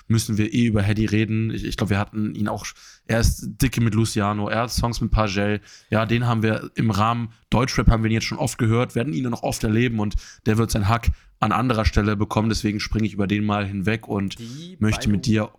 [0.09, 1.51] müssen wir eh über Heady reden.
[1.51, 2.66] Ich, ich glaube, wir hatten ihn auch,
[3.07, 6.91] er ist dicke mit Luciano, er hat Songs mit Pagel, ja, den haben wir im
[6.91, 10.16] Rahmen Deutschrap haben wir ihn jetzt schon oft gehört, werden ihn noch oft erleben und
[10.45, 11.11] der wird sein Hack
[11.41, 15.24] an anderer Stelle bekommen, deswegen springe ich über den mal hinweg und Die möchte mit
[15.24, 15.51] dir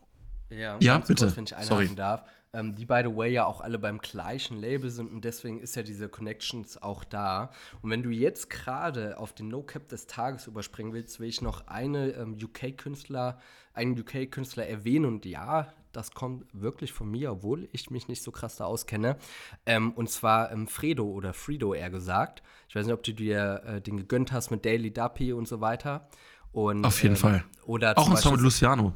[0.49, 1.26] ja, ja bitte.
[1.26, 1.89] Kurz, wenn ich Sorry.
[1.95, 2.24] darf
[2.54, 5.76] ähm, die by the way ja auch alle beim gleichen Label sind und deswegen ist
[5.76, 7.52] ja diese Connections auch da.
[7.82, 11.41] Und wenn du jetzt gerade auf den No Cap des Tages überspringen willst, will ich
[11.41, 13.39] noch eine ähm, UK-Künstler,
[13.74, 18.32] einen UK-Künstler erwähnen und ja, das kommt wirklich von mir, obwohl ich mich nicht so
[18.32, 19.18] krass da auskenne.
[19.66, 22.43] Ähm, und zwar ähm, Fredo oder Frido eher gesagt.
[22.70, 25.60] Ich weiß nicht, ob du dir äh, den gegönnt hast mit Daily Duppy und so
[25.60, 26.08] weiter.
[26.52, 27.43] Und, Auf jeden ähm, Fall.
[27.66, 28.93] Oder auch ein Song mit Luciano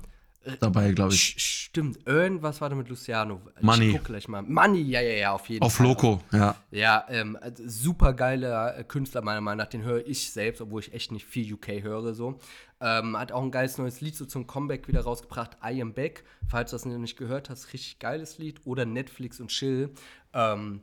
[0.59, 1.35] dabei, glaube ich.
[1.37, 3.41] Stimmt, irgendwas war da mit Luciano.
[3.61, 3.87] Money.
[3.87, 4.41] Ich gucke gleich mal.
[4.41, 5.85] Money, ja, ja, ja, auf jeden auf Fall.
[5.87, 6.55] Auf Loco, ja.
[6.71, 9.69] Ja, ähm, also super geiler äh, Künstler, meiner Meinung nach.
[9.69, 12.39] Den höre ich selbst, obwohl ich echt nicht viel UK höre, so.
[12.79, 15.57] Ähm, hat auch ein geiles neues Lied so zum Comeback wieder rausgebracht.
[15.63, 16.23] I Am Back.
[16.47, 18.61] Falls du das noch nicht gehört hast, richtig geiles Lied.
[18.65, 19.91] Oder Netflix und Chill.
[20.33, 20.81] Ähm,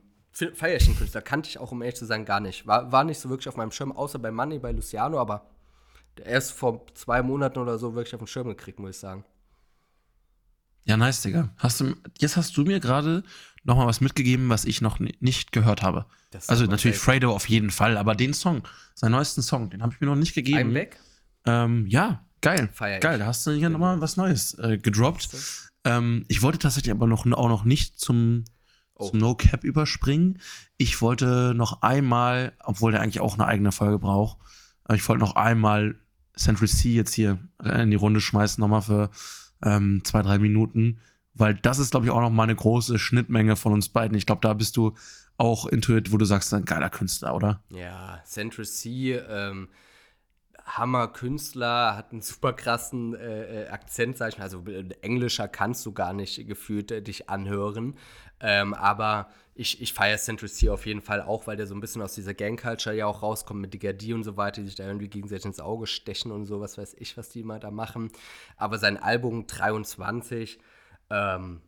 [0.54, 1.22] feier ich den Künstler.
[1.22, 2.66] Kannte ich auch, um ehrlich zu sein, gar nicht.
[2.66, 5.46] War, war nicht so wirklich auf meinem Schirm, außer bei Money, bei Luciano, aber
[6.24, 9.24] erst vor zwei Monaten oder so wirklich auf den Schirm gekriegt, muss ich sagen.
[10.88, 11.50] Ja, nice, Digga.
[11.58, 13.22] Hast du, jetzt hast du mir gerade
[13.62, 16.06] noch mal was mitgegeben, was ich noch nicht gehört habe.
[16.46, 18.62] Also natürlich Fredo auf jeden Fall, aber den Song,
[18.94, 20.70] seinen neuesten Song, den habe ich mir noch nicht gegeben.
[20.70, 20.98] I'm back?
[21.44, 22.70] Ähm, ja, geil.
[22.72, 25.28] Feier geil, da hast du hier nochmal was Neues äh, gedroppt.
[25.84, 28.44] Ähm, ich wollte tatsächlich aber noch, auch noch nicht zum,
[28.94, 29.10] oh.
[29.10, 30.40] zum No Cap überspringen.
[30.78, 34.38] Ich wollte noch einmal, obwohl der eigentlich auch eine eigene Folge braucht,
[34.94, 35.96] ich wollte noch einmal
[36.34, 39.10] Central C jetzt hier in die Runde schmeißen, nochmal für
[39.62, 41.00] ähm, zwei, drei Minuten,
[41.34, 44.16] weil das ist, glaube ich, auch noch mal eine große Schnittmenge von uns beiden.
[44.16, 44.94] Ich glaube, da bist du
[45.36, 47.62] auch intuit, wo du sagst, ein geiler Künstler, oder?
[47.70, 49.68] Ja, Central C, ähm,
[50.64, 54.44] Hammer-Künstler, hat einen super krassen äh, äh Akzent, sag ich mal.
[54.44, 57.96] Also äh, englischer kannst du gar nicht gefühlt äh, dich anhören.
[58.40, 61.80] Ähm, aber ich, ich feiere Central C auf jeden Fall auch, weil der so ein
[61.80, 64.86] bisschen aus dieser Gang-Culture ja auch rauskommt mit Digadi und so weiter, die sich da
[64.86, 68.10] irgendwie gegenseitig ins Auge stechen und so, was weiß ich, was die mal da machen.
[68.56, 70.60] Aber sein Album 23,
[71.10, 71.60] ähm,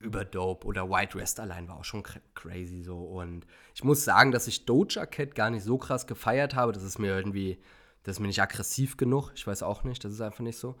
[0.00, 2.04] über Dope oder White Rest allein war auch schon
[2.34, 2.98] crazy so.
[2.98, 6.72] Und ich muss sagen, dass ich Doja Cat gar nicht so krass gefeiert habe.
[6.72, 7.58] Das ist mir irgendwie,
[8.04, 9.32] das ist mir nicht aggressiv genug.
[9.34, 10.76] Ich weiß auch nicht, das ist einfach nicht so.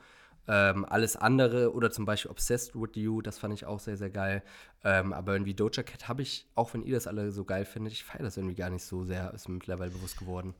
[0.50, 4.08] Ähm, alles andere oder zum Beispiel Obsessed with You, das fand ich auch sehr, sehr
[4.08, 4.42] geil.
[4.82, 7.92] Ähm, aber irgendwie Doja Cat habe ich, auch wenn ihr das alle so geil findet,
[7.92, 10.54] ich feiere das irgendwie gar nicht so sehr, ist mir mittlerweile bewusst geworden.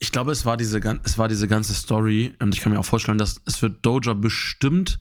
[0.00, 2.84] Ich glaube, es war diese, es war diese ganze Story und ich kann mir auch
[2.84, 4.98] vorstellen, dass es wird Doja bestimmt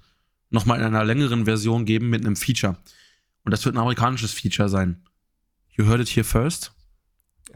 [0.51, 2.77] noch mal in einer längeren Version geben mit einem Feature.
[3.43, 5.03] Und das wird ein amerikanisches Feature sein.
[5.71, 6.71] You heard it here first.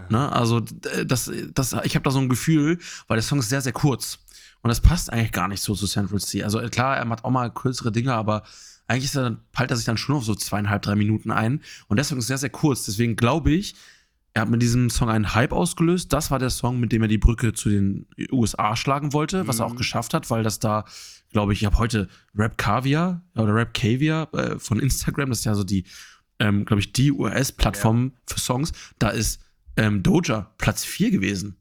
[0.09, 0.31] Ne?
[0.31, 3.73] Also das, das, ich habe da so ein Gefühl, weil der Song ist sehr, sehr
[3.73, 4.19] kurz.
[4.67, 6.43] Und das passt eigentlich gar nicht so zu Central C.
[6.43, 8.43] Also klar, er macht auch mal kürzere Dinge, aber
[8.85, 11.61] eigentlich ist er, peilt er sich dann schon auf so zweieinhalb, drei Minuten ein.
[11.87, 12.83] Und Song ist sehr, sehr kurz.
[12.83, 13.75] Deswegen glaube ich,
[14.33, 16.11] er hat mit diesem Song einen Hype ausgelöst.
[16.11, 19.59] Das war der Song, mit dem er die Brücke zu den USA schlagen wollte, was
[19.59, 19.77] er auch mhm.
[19.77, 20.83] geschafft hat, weil das da,
[21.31, 25.45] glaube ich, ich habe heute Rap Caviar oder Rap Caviar äh, von Instagram, das ist
[25.45, 25.85] ja so die,
[26.39, 28.21] ähm, glaube ich, die US-Plattform ja.
[28.25, 28.73] für Songs.
[28.99, 29.39] Da ist
[29.77, 31.55] ähm, Doja Platz 4 gewesen.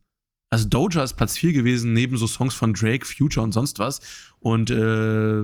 [0.56, 4.00] Also Doja ist Platz 4 gewesen, neben so Songs von Drake, Future und sonst was.
[4.40, 5.42] Und äh,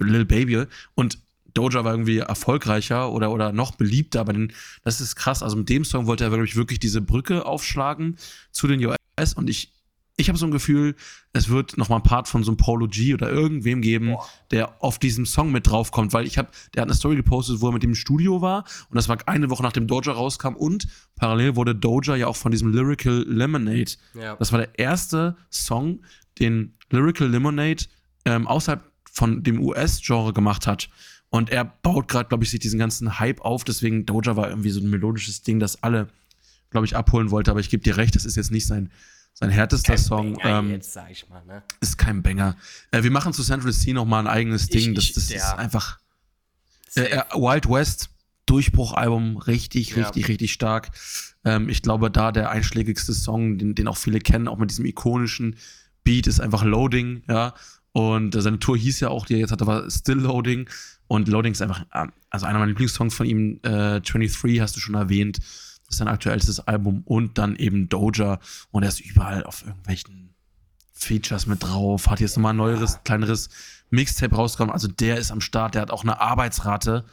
[0.00, 0.64] Lil Baby.
[0.96, 1.20] Und
[1.54, 4.52] Doja war irgendwie erfolgreicher oder, oder noch beliebter, aber den,
[4.82, 5.44] das ist krass.
[5.44, 8.16] Also mit dem Song wollte er wirklich, wirklich diese Brücke aufschlagen
[8.50, 9.72] zu den US und ich
[10.18, 10.94] ich habe so ein Gefühl,
[11.32, 14.26] es wird noch mal ein Part von so einem Paulo G oder irgendwem geben, Boah.
[14.50, 17.68] der auf diesem Song mit draufkommt, weil ich habe, der hat eine Story gepostet, wo
[17.68, 21.56] er mit dem Studio war und das war eine Woche nachdem Doja rauskam und parallel
[21.56, 23.92] wurde Doja ja auch von diesem Lyrical Lemonade.
[24.14, 24.36] Ja.
[24.36, 26.00] Das war der erste Song,
[26.40, 27.84] den Lyrical Lemonade
[28.24, 30.88] ähm, außerhalb von dem US-Genre gemacht hat.
[31.28, 33.64] Und er baut gerade, glaube ich, sich diesen ganzen Hype auf.
[33.64, 36.08] Deswegen Doja war irgendwie so ein melodisches Ding, das alle,
[36.70, 37.50] glaube ich, abholen wollte.
[37.50, 38.90] Aber ich gebe dir recht, das ist jetzt nicht sein
[39.38, 40.38] sein härtester kein Song.
[40.42, 41.62] Ähm, jetzt, mal, ne?
[41.80, 42.56] Ist kein Banger.
[42.90, 44.92] Äh, wir machen zu Central C noch mal ein eigenes Ding.
[44.92, 45.98] Ich, ich, das, das ist einfach.
[46.96, 48.08] Äh, äh, Wild West,
[48.46, 50.04] Durchbruchalbum, richtig, ja.
[50.04, 50.90] richtig, richtig stark.
[51.44, 54.86] Ähm, ich glaube, da der einschlägigste Song, den, den auch viele kennen, auch mit diesem
[54.86, 55.56] ikonischen
[56.02, 57.54] Beat, ist einfach Loading, ja.
[57.92, 60.68] Und äh, seine Tour hieß ja auch, die er jetzt hatte, war Still Loading.
[61.08, 64.80] Und Loading ist einfach, äh, also einer meiner Lieblingssongs von ihm, äh, 23, hast du
[64.80, 65.40] schon erwähnt.
[65.88, 70.34] Ist sein aktuellstes Album und dann eben Doja und er ist überall auf irgendwelchen
[70.92, 73.50] Features mit drauf, hat jetzt nochmal ein neueres, kleineres
[73.90, 74.72] Mixtape rausgekommen.
[74.72, 77.04] Also der ist am Start, der hat auch eine Arbeitsrate.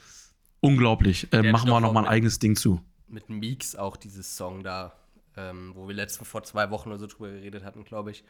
[0.62, 1.32] Unglaublich.
[1.34, 2.82] Äh, machen wir nochmal ein eigenes Ding zu.
[3.08, 4.94] Mit Meeks auch dieses Song da,
[5.36, 8.24] ähm, wo wir letzten vor zwei Wochen oder so drüber geredet hatten, glaube ich.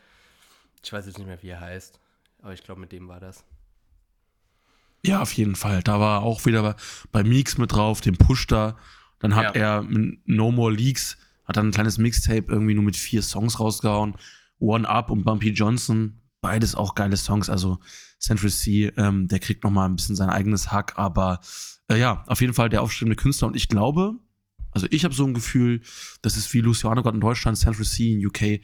[0.84, 2.00] Ich weiß jetzt nicht mehr, wie er heißt,
[2.42, 3.46] aber ich glaube, mit dem war das.
[5.06, 5.84] Ja, auf jeden Fall.
[5.84, 6.76] Da war auch wieder bei,
[7.12, 8.76] bei Meeks mit drauf, dem Push da.
[9.24, 9.80] Dann hat ja.
[9.80, 9.88] er
[10.26, 14.16] No More Leaks, hat dann ein kleines Mixtape irgendwie nur mit vier Songs rausgehauen.
[14.60, 17.50] One Up und Bumpy Johnson, beides auch geile Songs.
[17.50, 17.80] Also
[18.20, 21.40] Central C, ähm, der kriegt noch mal ein bisschen sein eigenes Hack, aber
[21.88, 23.48] äh, ja, auf jeden Fall der aufstrebende Künstler.
[23.48, 24.16] Und ich glaube,
[24.72, 25.80] also ich habe so ein Gefühl,
[26.22, 28.60] das ist wie Luciano Gott in Deutschland, Central C in UK,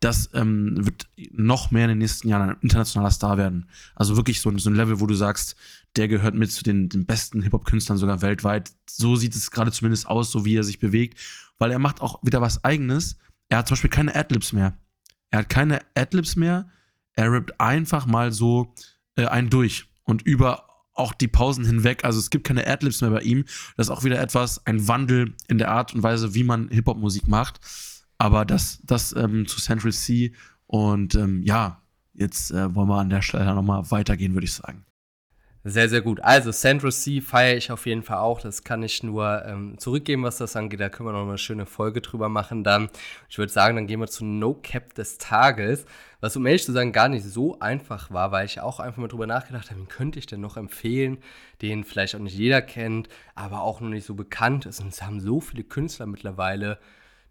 [0.00, 3.70] das ähm, wird noch mehr in den nächsten Jahren ein internationaler Star werden.
[3.94, 5.56] Also wirklich so, so ein Level, wo du sagst,
[5.96, 8.72] der gehört mit zu den, den besten Hip-Hop-Künstlern sogar weltweit.
[8.88, 11.18] So sieht es gerade zumindest aus, so wie er sich bewegt,
[11.58, 13.18] weil er macht auch wieder was Eigenes.
[13.48, 14.78] Er hat zum Beispiel keine Adlibs mehr.
[15.30, 16.68] Er hat keine Adlibs mehr.
[17.14, 18.74] Er rappt einfach mal so
[19.16, 22.04] äh, einen durch und über auch die Pausen hinweg.
[22.04, 23.44] Also es gibt keine Adlibs mehr bei ihm.
[23.76, 27.28] Das ist auch wieder etwas, ein Wandel in der Art und Weise, wie man Hip-Hop-Musik
[27.28, 27.60] macht.
[28.18, 30.32] Aber das, das ähm, zu Central C.
[30.66, 31.82] Und ähm, ja,
[32.14, 34.84] jetzt äh, wollen wir an der Stelle nochmal weitergehen, würde ich sagen.
[35.64, 36.20] Sehr, sehr gut.
[36.20, 38.40] Also Central C feiere ich auf jeden Fall auch.
[38.40, 40.80] Das kann ich nur ähm, zurückgeben, was das angeht.
[40.80, 42.88] Da können wir noch eine schöne Folge drüber machen dann.
[43.28, 45.86] Ich würde sagen, dann gehen wir zu No Cap des Tages.
[46.20, 49.06] Was um ehrlich zu sagen gar nicht so einfach war, weil ich auch einfach mal
[49.06, 51.18] drüber nachgedacht habe, wen könnte ich denn noch empfehlen,
[51.62, 54.80] den vielleicht auch nicht jeder kennt, aber auch noch nicht so bekannt ist.
[54.80, 56.78] Und es haben so viele Künstler mittlerweile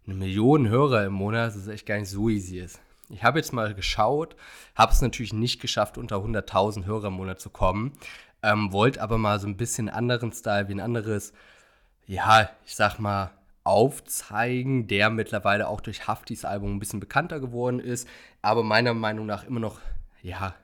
[0.06, 2.80] eine Million Hörer im Monat, dass es echt gar nicht so easy ist.
[3.12, 4.36] Ich habe jetzt mal geschaut,
[4.74, 7.92] habe es natürlich nicht geschafft, unter 100.000 Hörer im Monat zu kommen,
[8.42, 11.34] ähm, wollte aber mal so ein bisschen anderen Style wie ein anderes,
[12.06, 13.30] ja, ich sag mal,
[13.64, 18.08] aufzeigen, der mittlerweile auch durch Haftis Album ein bisschen bekannter geworden ist,
[18.40, 19.78] aber meiner Meinung nach immer noch,
[20.22, 20.54] ja,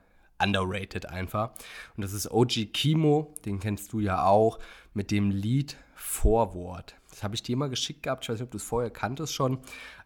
[0.41, 1.51] underrated einfach.
[1.95, 4.57] Und das ist OG Kimo, den kennst du ja auch,
[4.93, 6.95] mit dem Lied Vorwort.
[7.09, 8.23] Das habe ich dir mal geschickt gehabt.
[8.23, 9.59] Ich weiß nicht, ob du es vorher kanntest schon.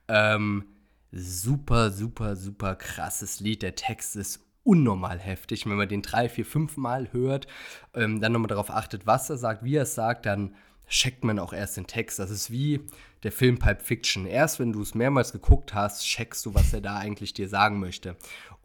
[0.07, 0.65] Ähm,
[1.13, 3.61] super, super, super krasses Lied.
[3.61, 5.65] Der Text ist unnormal heftig.
[5.65, 7.47] Wenn man den drei, vier, fünf Mal hört,
[7.93, 10.55] ähm, dann nochmal darauf achtet, was er sagt, wie er es sagt, dann
[10.87, 12.19] checkt man auch erst den Text.
[12.19, 12.81] Das ist wie
[13.23, 14.25] der Film Pipe Fiction.
[14.25, 17.79] Erst wenn du es mehrmals geguckt hast, checkst du, was er da eigentlich dir sagen
[17.79, 18.15] möchte.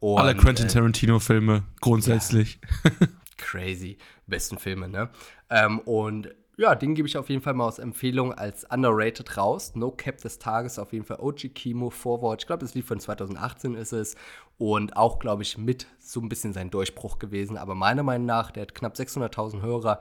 [0.00, 2.60] Und, Alle Quentin äh, Tarantino-Filme, grundsätzlich.
[2.84, 3.98] Ja, crazy.
[4.26, 5.10] Besten Filme, ne?
[5.50, 6.28] Ähm, und
[6.58, 9.76] ja, den gebe ich auf jeden Fall mal aus Empfehlung als underrated raus.
[9.76, 12.42] No Cap des Tages auf jeden Fall OG Kimo Forward.
[12.42, 14.16] Ich glaube, das Lied von 2018 ist es.
[14.58, 17.56] Und auch, glaube ich, mit so ein bisschen sein Durchbruch gewesen.
[17.56, 20.00] Aber meiner Meinung nach, der hat knapp 600.000 Hörer.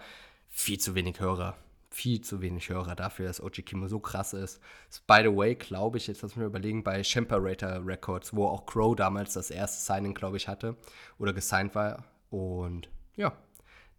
[0.49, 1.55] Viel zu wenig Hörer.
[1.91, 4.59] Viel zu wenig Hörer dafür, dass OG Kimo so krass ist.
[5.05, 8.95] by the way, glaube ich, jetzt lass mich überlegen, bei Shemperator Records, wo auch Crow
[8.95, 10.75] damals das erste Signing, glaube ich, hatte.
[11.19, 12.03] Oder gesigned war.
[12.31, 13.37] Und ja,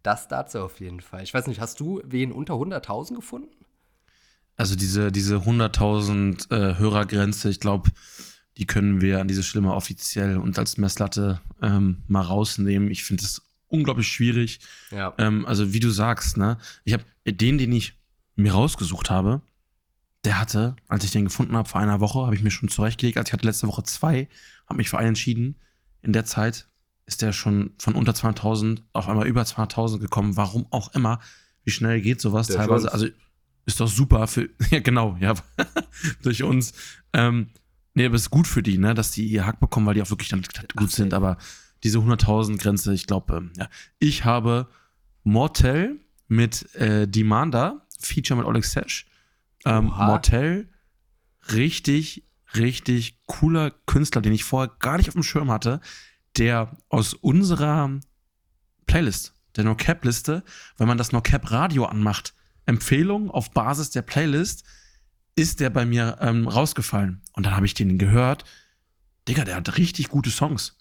[0.03, 1.23] das dazu auf jeden Fall.
[1.23, 3.49] Ich weiß nicht, hast du wen unter 100.000 gefunden?
[4.55, 7.91] Also diese, diese 100.000 äh, Hörergrenze, ich glaube,
[8.57, 12.91] die können wir an dieser Stelle mal offiziell und als Messlatte ähm, mal rausnehmen.
[12.91, 14.59] Ich finde es unglaublich schwierig.
[14.91, 15.13] Ja.
[15.17, 17.93] Ähm, also wie du sagst, ne, ich habe den, den ich
[18.35, 19.41] mir rausgesucht habe,
[20.25, 23.17] der hatte, als ich den gefunden habe vor einer Woche, habe ich mir schon zurechtgelegt.
[23.17, 24.27] Als ich hatte letzte Woche zwei,
[24.67, 25.55] habe mich für einen entschieden.
[26.01, 26.67] In der Zeit
[27.09, 30.37] ist der schon von unter 200.000 auf einmal über 200.000 gekommen.
[30.37, 31.19] Warum auch immer.
[31.63, 32.87] Wie schnell geht sowas der teilweise?
[32.87, 32.93] Jones.
[32.93, 33.07] Also
[33.65, 35.33] ist doch super für, ja genau, ja,
[36.21, 36.73] durch uns.
[37.13, 37.49] Ähm,
[37.95, 40.03] nee, aber es ist gut für die, ne, dass die ihr Hack bekommen, weil die
[40.03, 40.43] auch wirklich dann
[40.75, 41.15] gut sind.
[41.15, 41.37] Aber
[41.83, 43.67] diese 100.000 Grenze, ich glaube, ähm, ja.
[43.97, 44.67] Ich habe
[45.23, 49.07] Mortel mit äh, Demanda, Feature mit Oleg Sesh.
[49.65, 50.69] Ähm, Mortel,
[51.51, 55.81] richtig, richtig cooler Künstler, den ich vorher gar nicht auf dem Schirm hatte
[56.39, 57.99] der aus unserer
[58.87, 60.43] Playlist, der No-Cap-Liste,
[60.77, 62.33] wenn man das No-Cap-Radio anmacht,
[62.65, 64.63] Empfehlung auf Basis der Playlist,
[65.35, 67.21] ist der bei mir ähm, rausgefallen.
[67.33, 68.45] Und dann habe ich den gehört.
[69.27, 70.77] Digga, der hat richtig gute Songs.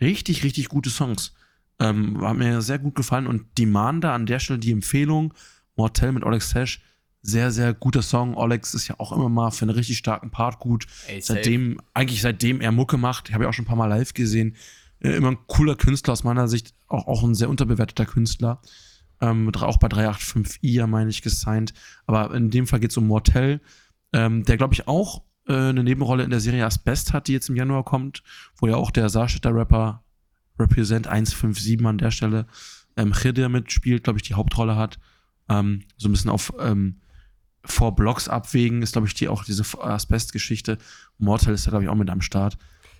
[0.00, 1.34] Richtig, richtig gute Songs.
[1.78, 3.26] Ähm, war mir sehr gut gefallen.
[3.26, 5.34] Und Demander an der Stelle die Empfehlung.
[5.76, 6.80] Mortel mit Alex Sash.
[7.22, 8.36] Sehr, sehr guter Song.
[8.36, 10.86] Alex ist ja auch immer mal für einen richtig starken Part gut.
[11.08, 14.14] Ey, seitdem, eigentlich seitdem er Mucke macht, habe ich auch schon ein paar Mal live
[14.14, 14.56] gesehen,
[15.00, 18.60] äh, immer ein cooler Künstler aus meiner Sicht, auch, auch ein sehr unterbewerteter Künstler.
[19.20, 21.74] Ähm, auch bei 385i, meine ich, gesigned.
[22.06, 23.60] Aber in dem Fall geht es um Mortel,
[24.12, 27.48] ähm, der, glaube ich, auch äh, eine Nebenrolle in der Serie Asbest hat, die jetzt
[27.48, 28.22] im Januar kommt,
[28.56, 30.04] wo ja auch der Saarstädter-Rapper
[30.58, 32.46] Represent 157 an der Stelle
[32.96, 34.98] ähm, Khidr mitspielt, glaube ich, die Hauptrolle hat.
[35.48, 37.00] Ähm, so ein bisschen auf ähm,
[37.64, 40.78] vor Blocks abwägen, ist, glaube ich, die auch diese Asbest-Geschichte.
[41.18, 42.58] Mortal ist da, glaube ich, auch mit am Start.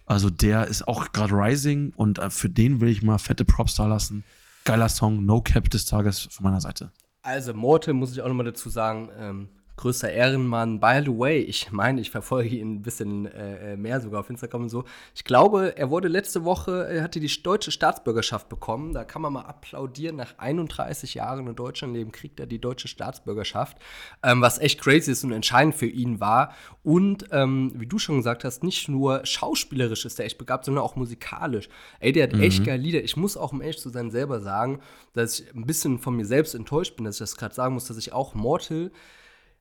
[0.09, 3.75] Also der ist auch gerade rising und äh, für den will ich mal fette Props
[3.75, 4.25] da lassen.
[4.65, 6.91] Geiler Song, No Cap des Tages von meiner Seite.
[7.21, 9.49] Also Morte muss ich auch nochmal dazu sagen, ähm,
[9.79, 10.81] größter Ehrenmann.
[10.81, 14.65] By the way, ich meine, ich verfolge ihn ein bisschen äh, mehr sogar auf Instagram
[14.65, 14.85] und so.
[15.15, 18.93] Ich glaube, er wurde letzte Woche, er hatte die deutsche Staatsbürgerschaft bekommen.
[18.93, 20.17] Da kann man mal applaudieren.
[20.17, 23.79] Nach 31 Jahren in Deutschland leben, kriegt er die deutsche Staatsbürgerschaft.
[24.23, 26.53] Ähm, was echt crazy ist und entscheidend für ihn war.
[26.83, 30.85] Und ähm, wie du schon gesagt hast, nicht nur schauspielerisch ist er echt begabt, sondern
[30.85, 31.69] auch musikalisch.
[32.01, 32.43] Ey, der hat mhm.
[32.43, 33.03] echt geile Lieder.
[33.03, 34.81] Ich muss auch, um ehrlich zu sein, selber sagen,
[35.13, 37.87] dass ich ein bisschen von mir selbst enttäuscht bin, dass ich das gerade sagen muss,
[37.87, 38.91] dass ich auch Mortal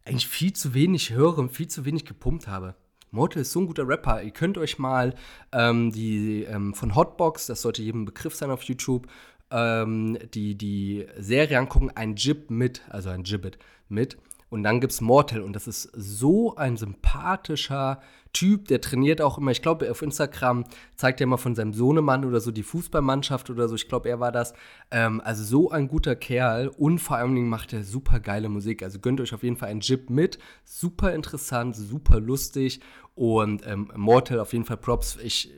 [0.07, 2.75] eigentlich viel zu wenig höre und viel zu wenig gepumpt habe.
[3.11, 4.21] Mortal ist so ein guter Rapper.
[4.21, 5.13] Ihr könnt euch mal
[5.51, 9.07] ähm, die ähm, von Hotbox, das sollte jedem Begriff sein auf YouTube,
[9.51, 14.17] ähm, die, die Serie angucken, ein Jib mit, also ein Gibbet mit.
[14.49, 17.99] Und dann gibt es Mortal und das ist so ein sympathischer
[18.31, 19.51] Typ, der trainiert auch immer.
[19.51, 20.63] Ich glaube, auf Instagram
[20.95, 23.75] zeigt er immer von seinem Sohnemann oder so die Fußballmannschaft oder so.
[23.75, 24.53] Ich glaube, er war das.
[24.91, 28.83] Ähm, also so ein guter Kerl und vor allem macht er super geile Musik.
[28.83, 30.39] Also gönnt euch auf jeden Fall einen Jib mit.
[30.63, 32.79] Super interessant, super lustig
[33.15, 35.17] und ähm, Mortal auf jeden Fall Props.
[35.21, 35.51] Ich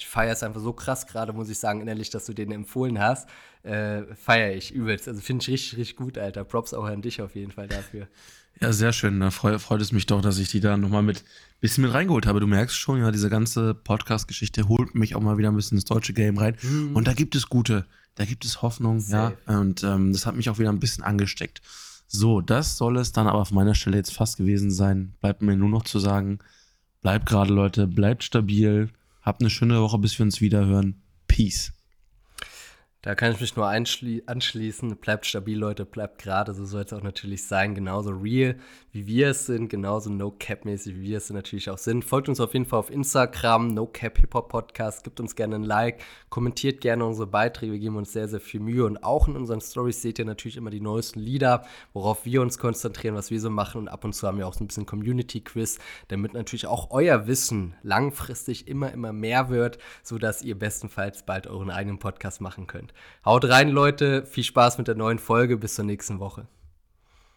[0.00, 2.98] ich feiere es einfach so krass gerade, muss ich sagen, innerlich, dass du den empfohlen
[2.98, 3.28] hast.
[3.62, 5.06] Äh, feiere ich übelst.
[5.06, 6.44] Also finde ich richtig, richtig gut, Alter.
[6.44, 8.08] Props auch an dich auf jeden Fall dafür.
[8.60, 9.20] Ja, sehr schön.
[9.20, 11.92] Da freut, freut es mich doch, dass ich die da nochmal mit ein bisschen mit
[11.92, 12.40] reingeholt habe.
[12.40, 15.84] Du merkst schon, ja, diese ganze Podcast-Geschichte holt mich auch mal wieder ein bisschen ins
[15.84, 16.56] deutsche Game rein.
[16.62, 16.96] Mhm.
[16.96, 19.36] Und da gibt es gute, da gibt es Hoffnung, Safe.
[19.46, 19.58] ja.
[19.58, 21.62] Und ähm, das hat mich auch wieder ein bisschen angesteckt.
[22.06, 25.14] So, das soll es dann aber auf meiner Stelle jetzt fast gewesen sein.
[25.20, 26.40] Bleibt mir nur noch zu sagen,
[27.02, 28.90] bleibt gerade, Leute, bleibt stabil,
[29.22, 31.02] Habt eine schöne Woche, bis wir uns wieder hören.
[31.28, 31.72] Peace.
[33.02, 34.96] Da kann ich mich nur anschließen.
[34.96, 36.52] Bleibt stabil, Leute, bleibt gerade.
[36.52, 37.74] So soll es auch natürlich sein.
[37.74, 38.56] Genauso real,
[38.92, 39.70] wie wir es sind.
[39.70, 42.04] Genauso No-Cap-mäßig, wie wir es natürlich auch sind.
[42.04, 45.02] Folgt uns auf jeden Fall auf Instagram, No-Cap Hip-Hop Podcast.
[45.02, 46.02] Gibt uns gerne ein Like.
[46.28, 47.72] Kommentiert gerne unsere Beiträge.
[47.72, 48.84] Wir geben uns sehr, sehr viel Mühe.
[48.84, 52.58] Und auch in unseren Stories seht ihr natürlich immer die neuesten Lieder, worauf wir uns
[52.58, 53.78] konzentrieren, was wir so machen.
[53.78, 55.78] Und ab und zu haben wir auch so ein bisschen Community-Quiz,
[56.08, 61.70] damit natürlich auch euer Wissen langfristig immer, immer mehr wird, sodass ihr bestenfalls bald euren
[61.70, 62.89] eigenen Podcast machen könnt.
[63.24, 64.24] Haut rein, Leute.
[64.26, 65.56] Viel Spaß mit der neuen Folge.
[65.56, 66.46] Bis zur nächsten Woche.